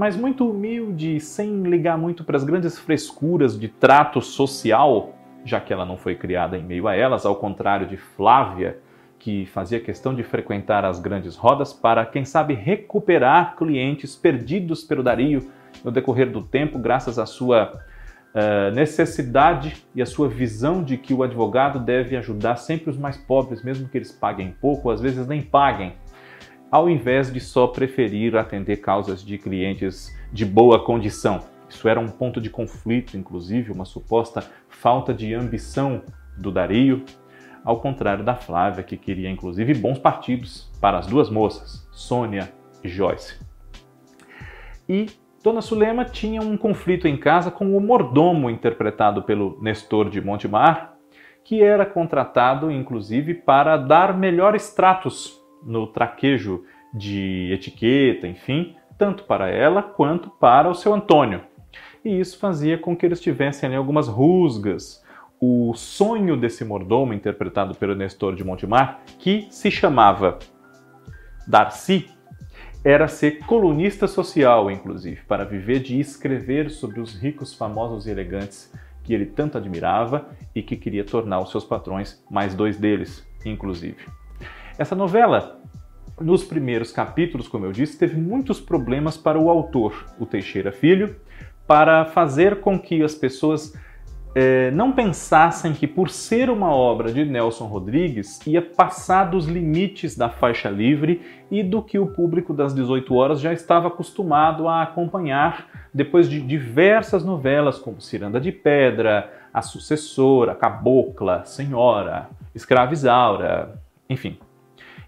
mas 0.01 0.17
muito 0.17 0.49
humilde, 0.49 1.19
sem 1.19 1.61
ligar 1.61 1.95
muito 1.95 2.23
para 2.23 2.35
as 2.35 2.43
grandes 2.43 2.79
frescuras 2.79 3.55
de 3.59 3.67
trato 3.67 4.19
social, 4.19 5.13
já 5.45 5.61
que 5.61 5.71
ela 5.71 5.85
não 5.85 5.95
foi 5.95 6.15
criada 6.15 6.57
em 6.57 6.63
meio 6.63 6.87
a 6.87 6.95
elas, 6.95 7.23
ao 7.23 7.35
contrário 7.35 7.85
de 7.85 7.97
Flávia, 7.97 8.79
que 9.19 9.45
fazia 9.45 9.79
questão 9.79 10.15
de 10.15 10.23
frequentar 10.23 10.83
as 10.83 10.99
grandes 10.99 11.35
rodas 11.35 11.71
para, 11.71 12.03
quem 12.03 12.25
sabe, 12.25 12.55
recuperar 12.55 13.55
clientes 13.55 14.15
perdidos 14.15 14.83
pelo 14.83 15.03
Dario 15.03 15.51
no 15.83 15.91
decorrer 15.91 16.31
do 16.31 16.41
tempo, 16.41 16.79
graças 16.79 17.19
à 17.19 17.27
sua 17.27 17.71
uh, 18.33 18.73
necessidade 18.73 19.85
e 19.93 20.01
à 20.01 20.05
sua 20.07 20.27
visão 20.27 20.83
de 20.83 20.97
que 20.97 21.13
o 21.13 21.21
advogado 21.21 21.77
deve 21.77 22.17
ajudar 22.17 22.55
sempre 22.55 22.89
os 22.89 22.97
mais 22.97 23.17
pobres, 23.17 23.61
mesmo 23.61 23.87
que 23.87 23.99
eles 23.99 24.11
paguem 24.11 24.55
pouco, 24.59 24.89
às 24.89 24.99
vezes 24.99 25.27
nem 25.27 25.43
paguem 25.43 25.93
ao 26.71 26.89
invés 26.89 27.31
de 27.31 27.41
só 27.41 27.67
preferir 27.67 28.37
atender 28.37 28.77
causas 28.77 29.23
de 29.23 29.37
clientes 29.37 30.17
de 30.31 30.45
boa 30.45 30.83
condição. 30.83 31.41
Isso 31.67 31.87
era 31.87 31.99
um 31.99 32.07
ponto 32.07 32.39
de 32.39 32.49
conflito, 32.49 33.17
inclusive, 33.17 33.71
uma 33.71 33.83
suposta 33.83 34.43
falta 34.69 35.13
de 35.13 35.33
ambição 35.33 36.01
do 36.37 36.49
Dario, 36.49 37.03
ao 37.63 37.79
contrário 37.79 38.23
da 38.23 38.35
Flávia, 38.35 38.83
que 38.83 38.95
queria 38.95 39.29
inclusive 39.29 39.73
bons 39.73 39.99
partidos 39.99 40.71
para 40.79 40.97
as 40.97 41.05
duas 41.05 41.29
moças, 41.29 41.87
Sônia 41.91 42.51
e 42.83 42.87
Joyce. 42.87 43.39
e 44.87 45.07
Dona 45.43 45.61
Sulema 45.61 46.05
tinha 46.05 46.39
um 46.41 46.55
conflito 46.55 47.07
em 47.07 47.17
casa 47.17 47.49
com 47.49 47.75
o 47.75 47.81
mordomo 47.81 48.49
interpretado 48.49 49.23
pelo 49.23 49.59
Nestor 49.61 50.09
de 50.09 50.21
Montemar, 50.21 50.93
que 51.43 51.63
era 51.63 51.85
contratado 51.85 52.71
inclusive 52.71 53.33
para 53.33 53.75
dar 53.75 54.15
melhores 54.15 54.71
tratos 54.73 55.40
no 55.63 55.87
traquejo 55.87 56.63
de 56.93 57.51
etiqueta, 57.53 58.27
enfim, 58.27 58.75
tanto 58.97 59.23
para 59.23 59.49
ela 59.49 59.81
quanto 59.81 60.29
para 60.29 60.69
o 60.69 60.75
seu 60.75 60.93
Antônio. 60.93 61.41
E 62.03 62.19
isso 62.19 62.37
fazia 62.37 62.77
com 62.77 62.95
que 62.95 63.05
eles 63.05 63.21
tivessem 63.21 63.67
ali 63.67 63.75
algumas 63.75 64.07
rusgas. 64.07 65.03
O 65.39 65.73
sonho 65.73 66.37
desse 66.37 66.63
mordomo, 66.63 67.13
interpretado 67.13 67.75
pelo 67.75 67.95
Nestor 67.95 68.35
de 68.35 68.43
Montemar, 68.43 69.01
que 69.17 69.47
se 69.49 69.71
chamava 69.71 70.37
Darcy, 71.47 72.09
era 72.83 73.07
ser 73.07 73.39
colunista 73.45 74.07
social, 74.07 74.69
inclusive, 74.71 75.21
para 75.27 75.45
viver 75.45 75.79
de 75.79 75.99
escrever 75.99 76.69
sobre 76.71 76.99
os 76.99 77.15
ricos, 77.15 77.53
famosos 77.53 78.07
e 78.07 78.11
elegantes 78.11 78.71
que 79.03 79.13
ele 79.13 79.25
tanto 79.25 79.57
admirava 79.57 80.29
e 80.53 80.61
que 80.61 80.75
queria 80.75 81.03
tornar 81.03 81.39
os 81.39 81.51
seus 81.51 81.63
patrões, 81.63 82.23
mais 82.29 82.53
dois 82.55 82.77
deles, 82.77 83.27
inclusive. 83.45 84.05
Essa 84.77 84.95
novela, 84.95 85.59
nos 86.19 86.43
primeiros 86.43 86.91
capítulos, 86.91 87.47
como 87.47 87.65
eu 87.65 87.71
disse, 87.71 87.97
teve 87.97 88.19
muitos 88.19 88.59
problemas 88.59 89.17
para 89.17 89.39
o 89.39 89.49
autor, 89.49 90.05
o 90.19 90.25
Teixeira 90.25 90.71
Filho, 90.71 91.15
para 91.67 92.05
fazer 92.05 92.59
com 92.61 92.79
que 92.79 93.01
as 93.03 93.15
pessoas 93.15 93.73
é, 94.33 94.71
não 94.71 94.91
pensassem 94.91 95.73
que, 95.73 95.85
por 95.85 96.09
ser 96.09 96.49
uma 96.49 96.73
obra 96.73 97.11
de 97.11 97.25
Nelson 97.25 97.65
Rodrigues, 97.65 98.39
ia 98.47 98.61
passar 98.61 99.25
dos 99.25 99.45
limites 99.45 100.15
da 100.15 100.29
faixa 100.29 100.69
livre 100.69 101.21
e 101.49 101.61
do 101.61 101.81
que 101.81 101.99
o 101.99 102.07
público 102.07 102.53
das 102.53 102.73
18 102.73 103.13
horas 103.13 103.41
já 103.41 103.51
estava 103.51 103.89
acostumado 103.89 104.67
a 104.67 104.83
acompanhar 104.83 105.67
depois 105.93 106.29
de 106.29 106.39
diversas 106.39 107.25
novelas 107.25 107.77
como 107.77 107.99
Ciranda 107.99 108.39
de 108.39 108.51
Pedra, 108.51 109.31
A 109.53 109.61
Sucessora, 109.61 110.55
Cabocla, 110.55 111.43
Senhora, 111.45 112.29
Escravizaura, 112.55 113.81
enfim. 114.09 114.37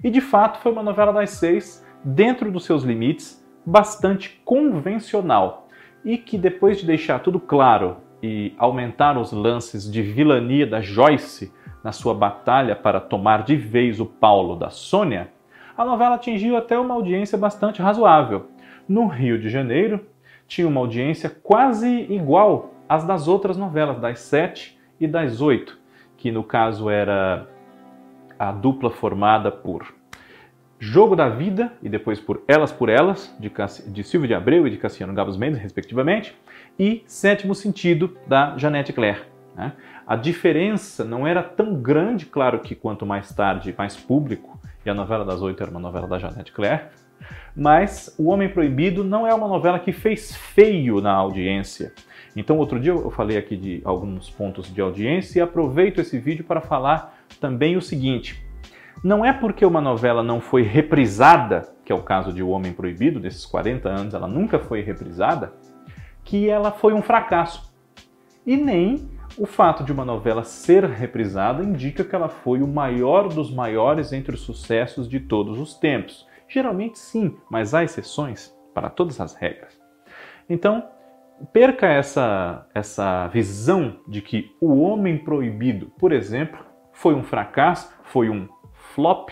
E 0.03 0.10
de 0.10 0.19
fato 0.19 0.60
foi 0.60 0.72
uma 0.72 0.83
novela 0.83 1.13
das 1.13 1.29
seis, 1.31 1.86
dentro 2.03 2.51
dos 2.51 2.65
seus 2.65 2.83
limites, 2.83 3.43
bastante 3.65 4.41
convencional 4.43 5.67
e 6.03 6.17
que 6.17 6.38
depois 6.38 6.77
de 6.77 6.86
deixar 6.86 7.19
tudo 7.19 7.39
claro 7.39 7.98
e 8.22 8.53
aumentar 8.57 9.17
os 9.17 9.31
lances 9.31 9.89
de 9.89 10.01
vilania 10.01 10.67
da 10.67 10.81
Joyce 10.81 11.53
na 11.83 11.91
sua 11.91 12.13
batalha 12.13 12.75
para 12.75 13.00
tomar 13.00 13.43
de 13.43 13.55
vez 13.55 14.00
o 14.00 14.05
Paulo 14.05 14.55
da 14.55 14.69
Sônia, 14.69 15.29
a 15.77 15.83
novela 15.83 16.15
atingiu 16.15 16.55
até 16.55 16.77
uma 16.77 16.93
audiência 16.93 17.38
bastante 17.38 17.81
razoável. 17.81 18.48
No 18.88 19.07
Rio 19.07 19.39
de 19.39 19.50
Janeiro, 19.50 20.05
tinha 20.48 20.67
uma 20.67 20.79
audiência 20.79 21.29
quase 21.29 21.89
igual 22.10 22.74
às 22.88 23.03
das 23.03 23.27
outras 23.27 23.57
novelas, 23.57 24.00
das 24.00 24.19
sete 24.19 24.77
e 25.00 25.07
das 25.07 25.41
oito, 25.41 25.79
que 26.17 26.31
no 26.31 26.43
caso 26.43 26.89
era 26.89 27.48
a 28.37 28.51
dupla 28.51 28.89
formada 28.89 29.51
por 29.51 29.93
Jogo 30.79 31.15
da 31.15 31.29
Vida 31.29 31.71
e 31.81 31.87
depois 31.87 32.19
por 32.19 32.43
Elas 32.47 32.71
por 32.71 32.89
Elas, 32.89 33.33
de, 33.39 33.51
de 33.87 34.03
Silvio 34.03 34.27
de 34.27 34.33
Abreu 34.33 34.67
e 34.67 34.69
de 34.69 34.77
Cassiano 34.77 35.13
Gabos 35.13 35.37
Mendes, 35.37 35.61
respectivamente, 35.61 36.35
e 36.77 37.03
Sétimo 37.05 37.55
Sentido, 37.55 38.17
da 38.27 38.57
Janete 38.57 38.91
Claire. 38.91 39.21
Né? 39.55 39.71
A 40.05 40.15
diferença 40.15 41.05
não 41.05 41.25
era 41.25 41.41
tão 41.41 41.75
grande, 41.75 42.25
claro 42.25 42.60
que 42.60 42.75
quanto 42.75 43.05
mais 43.05 43.34
tarde, 43.34 43.73
mais 43.77 43.95
público, 43.95 44.60
e 44.86 44.89
a 44.89 44.93
novela 44.93 45.23
das 45.23 45.41
oito 45.41 45.63
era 45.63 45.71
uma 45.71 45.79
novela 45.79 46.08
da 46.08 46.19
Janete 46.19 46.51
Claire, 46.51 46.81
mas 47.55 48.13
O 48.17 48.29
Homem 48.29 48.49
Proibido 48.49 49.03
não 49.03 49.25
é 49.25 49.34
uma 49.34 49.47
novela 49.47 49.79
que 49.79 49.93
fez 49.93 50.36
feio 50.36 50.99
na 50.99 51.13
audiência. 51.13 51.93
Então, 52.36 52.58
outro 52.58 52.79
dia 52.79 52.91
eu 52.91 53.12
falei 53.12 53.38
aqui 53.38 53.55
de 53.55 53.81
alguns 53.86 54.29
pontos 54.29 54.73
de 54.73 54.81
audiência 54.81 55.39
e 55.39 55.41
aproveito 55.41 56.01
esse 56.01 56.17
vídeo 56.17 56.43
para 56.43 56.62
falar 56.62 57.22
também 57.39 57.78
o 57.78 57.82
seguinte: 57.82 58.43
não 59.04 59.26
é 59.26 59.34
porque 59.34 59.65
uma 59.65 59.82
novela 59.82 60.24
não 60.24 60.39
foi 60.39 60.62
reprisada, 60.62 61.74
que 61.84 61.91
é 61.91 61.96
o 61.96 62.04
caso 62.04 62.32
de 62.32 62.41
O 62.41 62.50
Homem 62.50 62.72
Proibido, 62.72 63.19
desses 63.19 63.46
40 63.46 63.89
anos 63.89 64.13
ela 64.13 64.28
nunca 64.28 64.60
foi 64.60 64.82
reprisada, 64.82 65.54
que 66.24 66.50
ela 66.50 66.72
foi 66.72 66.93
um 66.93 67.02
fracasso. 67.02 67.74
E 68.46 68.56
nem 68.56 69.10
o 69.38 69.46
fato 69.46 69.84
de 69.84 69.91
uma 69.91 70.06
novela 70.06 70.43
ser 70.43 70.86
reprisada 70.86 71.63
indica 71.63 72.04
que 72.04 72.15
ela 72.15 72.30
foi 72.30 72.62
o 72.62 72.67
maior 72.67 73.28
dos 73.28 73.52
maiores 73.54 74.13
entre 74.13 74.36
os 74.36 74.41
sucessos 74.41 75.10
de 75.10 75.19
todos 75.19 75.60
os 75.60 75.76
tempos. 75.76 76.28
Geralmente 76.48 77.00
sim, 77.00 77.36
mas 77.50 77.74
há 77.74 77.84
exceções 77.84 78.56
para 78.74 78.89
todas 78.89 79.19
as 79.19 79.34
regras. 79.34 79.80
Então, 80.50 80.84
perca 81.52 81.88
essa, 81.88 82.67
essa 82.74 83.28
visão 83.28 83.98
de 84.08 84.22
que 84.22 84.52
O 84.62 84.80
Homem 84.82 85.17
Proibido, 85.17 85.88
por 85.98 86.12
exemplo, 86.12 86.72
foi 86.93 87.13
um 87.13 87.23
fracasso, 87.23 87.93
foi 88.03 88.29
um 88.29 88.47
flop 88.93 89.29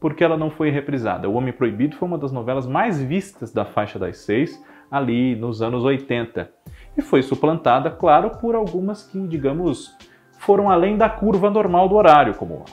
porque 0.00 0.24
ela 0.24 0.36
não 0.36 0.50
foi 0.50 0.70
reprisada. 0.70 1.28
O 1.28 1.34
Homem 1.34 1.52
Proibido 1.52 1.96
foi 1.96 2.08
uma 2.08 2.18
das 2.18 2.32
novelas 2.32 2.66
mais 2.66 3.00
vistas 3.00 3.52
da 3.52 3.64
faixa 3.64 3.98
das 3.98 4.18
seis 4.18 4.62
ali 4.90 5.34
nos 5.34 5.62
anos 5.62 5.84
80 5.84 6.50
e 6.96 7.02
foi 7.02 7.22
suplantada, 7.22 7.90
claro, 7.90 8.30
por 8.38 8.54
algumas 8.54 9.02
que, 9.02 9.18
digamos, 9.26 9.96
foram 10.38 10.70
além 10.70 10.96
da 10.96 11.08
curva 11.08 11.50
normal 11.50 11.88
do 11.88 11.96
horário, 11.96 12.34
como 12.34 12.64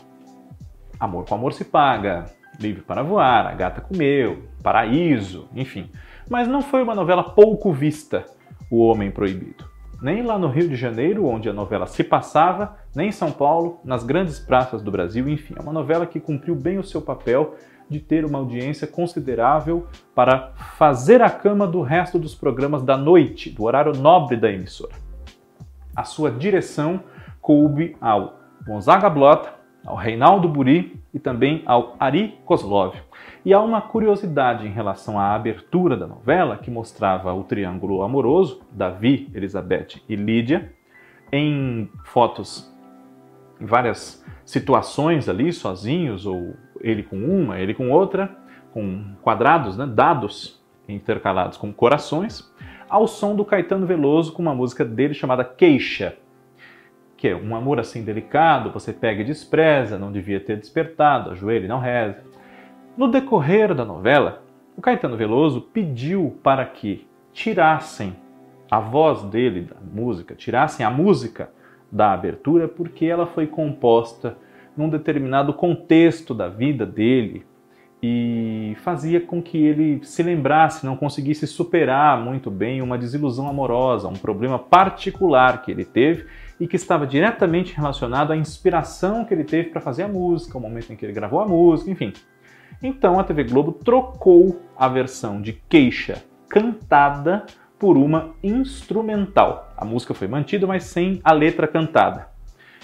Amor 0.99 1.25
com 1.25 1.35
Amor 1.35 1.53
se 1.53 1.65
Paga, 1.65 2.25
Livre 2.59 2.81
para 2.81 3.03
Voar, 3.03 3.47
A 3.47 3.53
Gata 3.53 3.81
Comeu, 3.81 4.43
Paraíso, 4.61 5.49
enfim. 5.55 5.89
Mas 6.29 6.47
não 6.47 6.61
foi 6.61 6.83
uma 6.83 6.95
novela 6.95 7.23
pouco 7.23 7.73
vista, 7.73 8.25
O 8.69 8.79
Homem 8.85 9.11
Proibido 9.11 9.72
nem 10.03 10.21
lá 10.21 10.37
no 10.37 10.49
Rio 10.49 10.67
de 10.67 10.75
Janeiro, 10.75 11.25
onde 11.25 11.47
a 11.47 11.53
novela 11.53 11.87
se 11.87 12.03
passava, 12.03 12.75
nem 12.93 13.07
em 13.07 13.11
São 13.11 13.31
Paulo, 13.31 13.79
nas 13.85 14.03
grandes 14.03 14.37
praças 14.37 14.81
do 14.81 14.91
Brasil, 14.91 15.29
enfim, 15.29 15.55
é 15.57 15.61
uma 15.61 15.71
novela 15.71 16.05
que 16.05 16.19
cumpriu 16.19 16.55
bem 16.55 16.77
o 16.77 16.83
seu 16.83 17.01
papel 17.01 17.55
de 17.89 18.01
ter 18.01 18.25
uma 18.25 18.39
audiência 18.39 18.85
considerável 18.85 19.87
para 20.13 20.51
fazer 20.77 21.21
a 21.21 21.29
cama 21.29 21.65
do 21.65 21.81
resto 21.81 22.19
dos 22.19 22.35
programas 22.35 22.83
da 22.83 22.97
noite, 22.97 23.49
do 23.49 23.63
horário 23.63 23.93
nobre 23.93 24.35
da 24.35 24.51
emissora. 24.51 24.93
A 25.95 26.03
sua 26.03 26.29
direção 26.29 26.99
coube 27.41 27.95
ao 28.01 28.39
Gonzaga 28.65 29.09
Blota, 29.09 29.53
ao 29.85 29.95
Reinaldo 29.95 30.49
Buri 30.49 31.01
e 31.13 31.19
também 31.19 31.63
ao 31.65 31.95
Ari 31.97 32.39
Kozlov. 32.45 32.95
E 33.45 33.53
há 33.53 33.59
uma 33.59 33.81
curiosidade 33.81 34.65
em 34.65 34.71
relação 34.71 35.19
à 35.19 35.35
abertura 35.35 35.97
da 35.97 36.07
novela, 36.07 36.57
que 36.57 36.71
mostrava 36.71 37.33
o 37.33 37.43
triângulo 37.43 38.01
amoroso, 38.01 38.61
Davi, 38.71 39.29
Elizabeth 39.33 40.01
e 40.07 40.15
Lídia, 40.15 40.71
em 41.29 41.89
fotos, 42.05 42.73
em 43.59 43.65
várias 43.65 44.23
situações 44.45 45.27
ali, 45.27 45.51
sozinhos, 45.51 46.25
ou 46.25 46.53
ele 46.79 47.03
com 47.03 47.17
uma, 47.17 47.59
ele 47.59 47.73
com 47.73 47.91
outra, 47.91 48.33
com 48.71 49.13
quadrados, 49.21 49.77
né, 49.77 49.85
dados 49.85 50.63
intercalados 50.87 51.57
com 51.57 51.73
corações, 51.73 52.49
ao 52.89 53.07
som 53.07 53.35
do 53.35 53.43
Caetano 53.43 53.85
Veloso 53.85 54.31
com 54.31 54.41
uma 54.41 54.55
música 54.55 54.85
dele 54.85 55.13
chamada 55.13 55.43
Queixa, 55.43 56.15
que 57.17 57.27
é 57.27 57.35
um 57.35 57.55
amor 57.55 57.79
assim 57.79 58.03
delicado, 58.03 58.71
você 58.71 58.93
pega 58.93 59.21
e 59.21 59.25
despreza, 59.25 59.97
não 59.97 60.11
devia 60.11 60.39
ter 60.39 60.57
despertado, 60.57 61.31
ajoelha 61.31 61.65
e 61.65 61.67
não 61.69 61.79
reza. 61.79 62.32
No 62.95 63.07
decorrer 63.07 63.73
da 63.73 63.83
novela, 63.83 64.43
o 64.77 64.81
Caetano 64.81 65.17
Veloso 65.17 65.61
pediu 65.61 66.37
para 66.43 66.63
que 66.63 67.07
tirassem 67.31 68.15
a 68.69 68.79
voz 68.79 69.23
dele 69.23 69.61
da 69.61 69.77
música, 69.81 70.35
tirassem 70.35 70.85
a 70.85 70.91
música 70.91 71.49
da 71.91 72.13
abertura, 72.13 72.67
porque 72.67 73.05
ela 73.05 73.25
foi 73.25 73.47
composta 73.47 74.37
num 74.77 74.89
determinado 74.89 75.53
contexto 75.53 76.35
da 76.35 76.47
vida 76.47 76.85
dele 76.85 77.43
e 78.01 78.75
fazia 78.83 79.19
com 79.19 79.41
que 79.41 79.57
ele 79.57 79.99
se 80.03 80.21
lembrasse, 80.21 80.85
não 80.85 80.95
conseguisse 80.95 81.47
superar 81.47 82.21
muito 82.21 82.51
bem 82.51 82.79
uma 82.79 82.97
desilusão 82.97 83.47
amorosa, 83.47 84.07
um 84.07 84.13
problema 84.13 84.59
particular 84.59 85.63
que 85.63 85.71
ele 85.71 85.85
teve 85.85 86.27
e 86.59 86.67
que 86.67 86.75
estava 86.75 87.07
diretamente 87.07 87.73
relacionado 87.75 88.31
à 88.31 88.37
inspiração 88.37 89.25
que 89.25 89.33
ele 89.33 89.43
teve 89.43 89.69
para 89.69 89.81
fazer 89.81 90.03
a 90.03 90.07
música, 90.07 90.57
o 90.59 90.61
momento 90.61 90.93
em 90.93 90.95
que 90.95 91.03
ele 91.03 91.13
gravou 91.13 91.39
a 91.39 91.47
música, 91.47 91.89
enfim. 91.89 92.13
Então 92.81 93.19
a 93.19 93.23
TV 93.23 93.43
Globo 93.43 93.71
trocou 93.71 94.61
a 94.77 94.87
versão 94.87 95.41
de 95.41 95.53
queixa 95.53 96.23
cantada 96.49 97.45
por 97.79 97.97
uma 97.97 98.33
instrumental. 98.41 99.73
A 99.75 99.83
música 99.83 100.13
foi 100.13 100.27
mantida, 100.27 100.65
mas 100.65 100.85
sem 100.85 101.19
a 101.23 101.33
letra 101.33 101.67
cantada. 101.67 102.29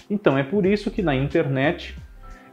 Então 0.09 0.37
é 0.37 0.43
por 0.43 0.65
isso 0.65 0.91
que 0.91 1.01
na 1.01 1.15
internet 1.15 1.95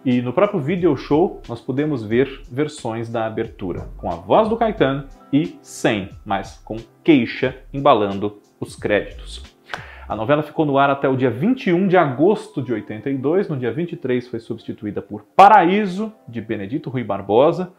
e 0.04 0.22
no 0.22 0.32
próprio 0.32 0.60
video 0.60 0.96
show 0.96 1.42
nós 1.48 1.60
podemos 1.60 2.04
ver 2.04 2.42
versões 2.50 3.08
da 3.08 3.26
abertura 3.26 3.88
com 3.96 4.10
a 4.10 4.14
voz 4.14 4.48
do 4.48 4.56
Caetano 4.56 5.08
e 5.32 5.58
sem, 5.62 6.10
mas 6.24 6.60
com 6.64 6.76
queixa 7.02 7.56
embalando 7.72 8.40
os 8.60 8.76
créditos. 8.76 9.55
A 10.08 10.14
novela 10.14 10.40
ficou 10.40 10.64
no 10.64 10.78
ar 10.78 10.88
até 10.88 11.08
o 11.08 11.16
dia 11.16 11.30
21 11.30 11.88
de 11.88 11.96
agosto 11.96 12.62
de 12.62 12.72
82. 12.72 13.48
No 13.48 13.56
dia 13.56 13.72
23 13.72 14.28
foi 14.28 14.38
substituída 14.38 15.02
por 15.02 15.24
Paraíso, 15.34 16.12
de 16.28 16.40
Benedito 16.40 16.88
Rui 16.88 17.02
Barbosa. 17.02 17.72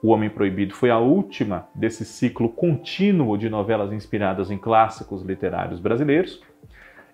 O 0.00 0.10
Homem 0.10 0.30
Proibido 0.30 0.72
foi 0.72 0.88
a 0.88 0.98
última 0.98 1.66
desse 1.74 2.04
ciclo 2.04 2.48
contínuo 2.48 3.36
de 3.36 3.50
novelas 3.50 3.92
inspiradas 3.92 4.52
em 4.52 4.56
clássicos 4.56 5.22
literários 5.22 5.80
brasileiros. 5.80 6.40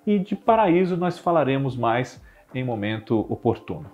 E 0.07 0.19
de 0.19 0.37
Paraíso 0.37 0.95
nós 0.95 1.19
falaremos 1.19 1.75
mais 1.75 2.23
em 2.55 2.63
momento 2.63 3.21
oportuno. 3.31 3.91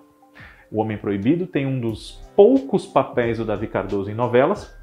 O 0.69 0.81
Homem 0.81 0.97
Proibido 0.97 1.47
tem 1.47 1.65
um 1.65 1.79
dos 1.79 2.21
poucos 2.35 2.85
papéis 2.85 3.37
do 3.37 3.45
Davi 3.45 3.67
Cardoso 3.67 4.11
em 4.11 4.13
novelas. 4.13 4.77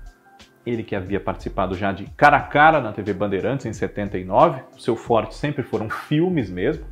Ele 0.68 0.82
que 0.82 0.94
havia 0.94 1.18
participado 1.18 1.74
já 1.74 1.92
de 1.92 2.04
Cara 2.16 2.36
a 2.36 2.42
Cara 2.42 2.80
na 2.80 2.92
TV 2.92 3.14
Bandeirantes 3.14 3.64
em 3.64 3.72
79. 3.72 4.62
O 4.76 4.80
seu 4.80 4.96
forte 4.96 5.34
sempre 5.34 5.62
foram 5.62 5.88
filmes 5.88 6.50
mesmo 6.50 6.84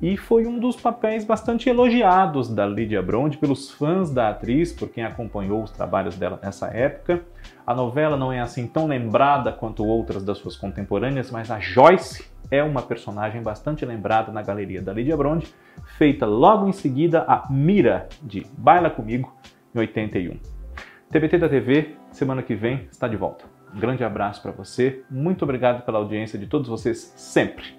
e 0.00 0.16
foi 0.16 0.46
um 0.46 0.58
dos 0.58 0.76
papéis 0.76 1.24
bastante 1.24 1.68
elogiados 1.68 2.52
da 2.52 2.66
Lydia 2.66 3.00
Brond 3.00 3.36
pelos 3.36 3.70
fãs 3.70 4.10
da 4.10 4.28
atriz, 4.28 4.72
por 4.72 4.88
quem 4.90 5.04
acompanhou 5.04 5.62
os 5.62 5.70
trabalhos 5.70 6.16
dela 6.16 6.38
nessa 6.42 6.66
época. 6.66 7.22
A 7.66 7.74
novela 7.74 8.16
não 8.16 8.32
é 8.32 8.40
assim 8.40 8.66
tão 8.66 8.86
lembrada 8.86 9.52
quanto 9.52 9.84
outras 9.84 10.22
das 10.22 10.38
suas 10.38 10.56
contemporâneas, 10.56 11.30
mas 11.30 11.50
a 11.50 11.58
Joyce 11.58 12.28
é 12.50 12.62
uma 12.62 12.82
personagem 12.82 13.42
bastante 13.42 13.84
lembrada 13.84 14.30
na 14.30 14.42
galeria 14.42 14.82
da 14.82 14.92
Lydia 14.92 15.16
Brond, 15.16 15.44
feita 15.96 16.26
logo 16.26 16.68
em 16.68 16.72
seguida 16.72 17.24
a 17.26 17.46
Mira 17.50 18.08
de 18.22 18.46
Baila 18.58 18.90
Comigo, 18.90 19.32
em 19.74 19.78
81. 19.78 20.38
TBT 21.10 21.38
da 21.38 21.48
TV, 21.48 21.95
semana 22.16 22.42
que 22.42 22.54
vem, 22.54 22.88
está 22.90 23.06
de 23.06 23.16
volta. 23.16 23.44
Um 23.74 23.78
grande 23.78 24.02
abraço 24.02 24.40
para 24.42 24.52
você, 24.52 25.02
muito 25.10 25.42
obrigado 25.42 25.84
pela 25.84 25.98
audiência 25.98 26.38
de 26.38 26.46
todos 26.46 26.68
vocês 26.68 27.12
sempre. 27.16 27.76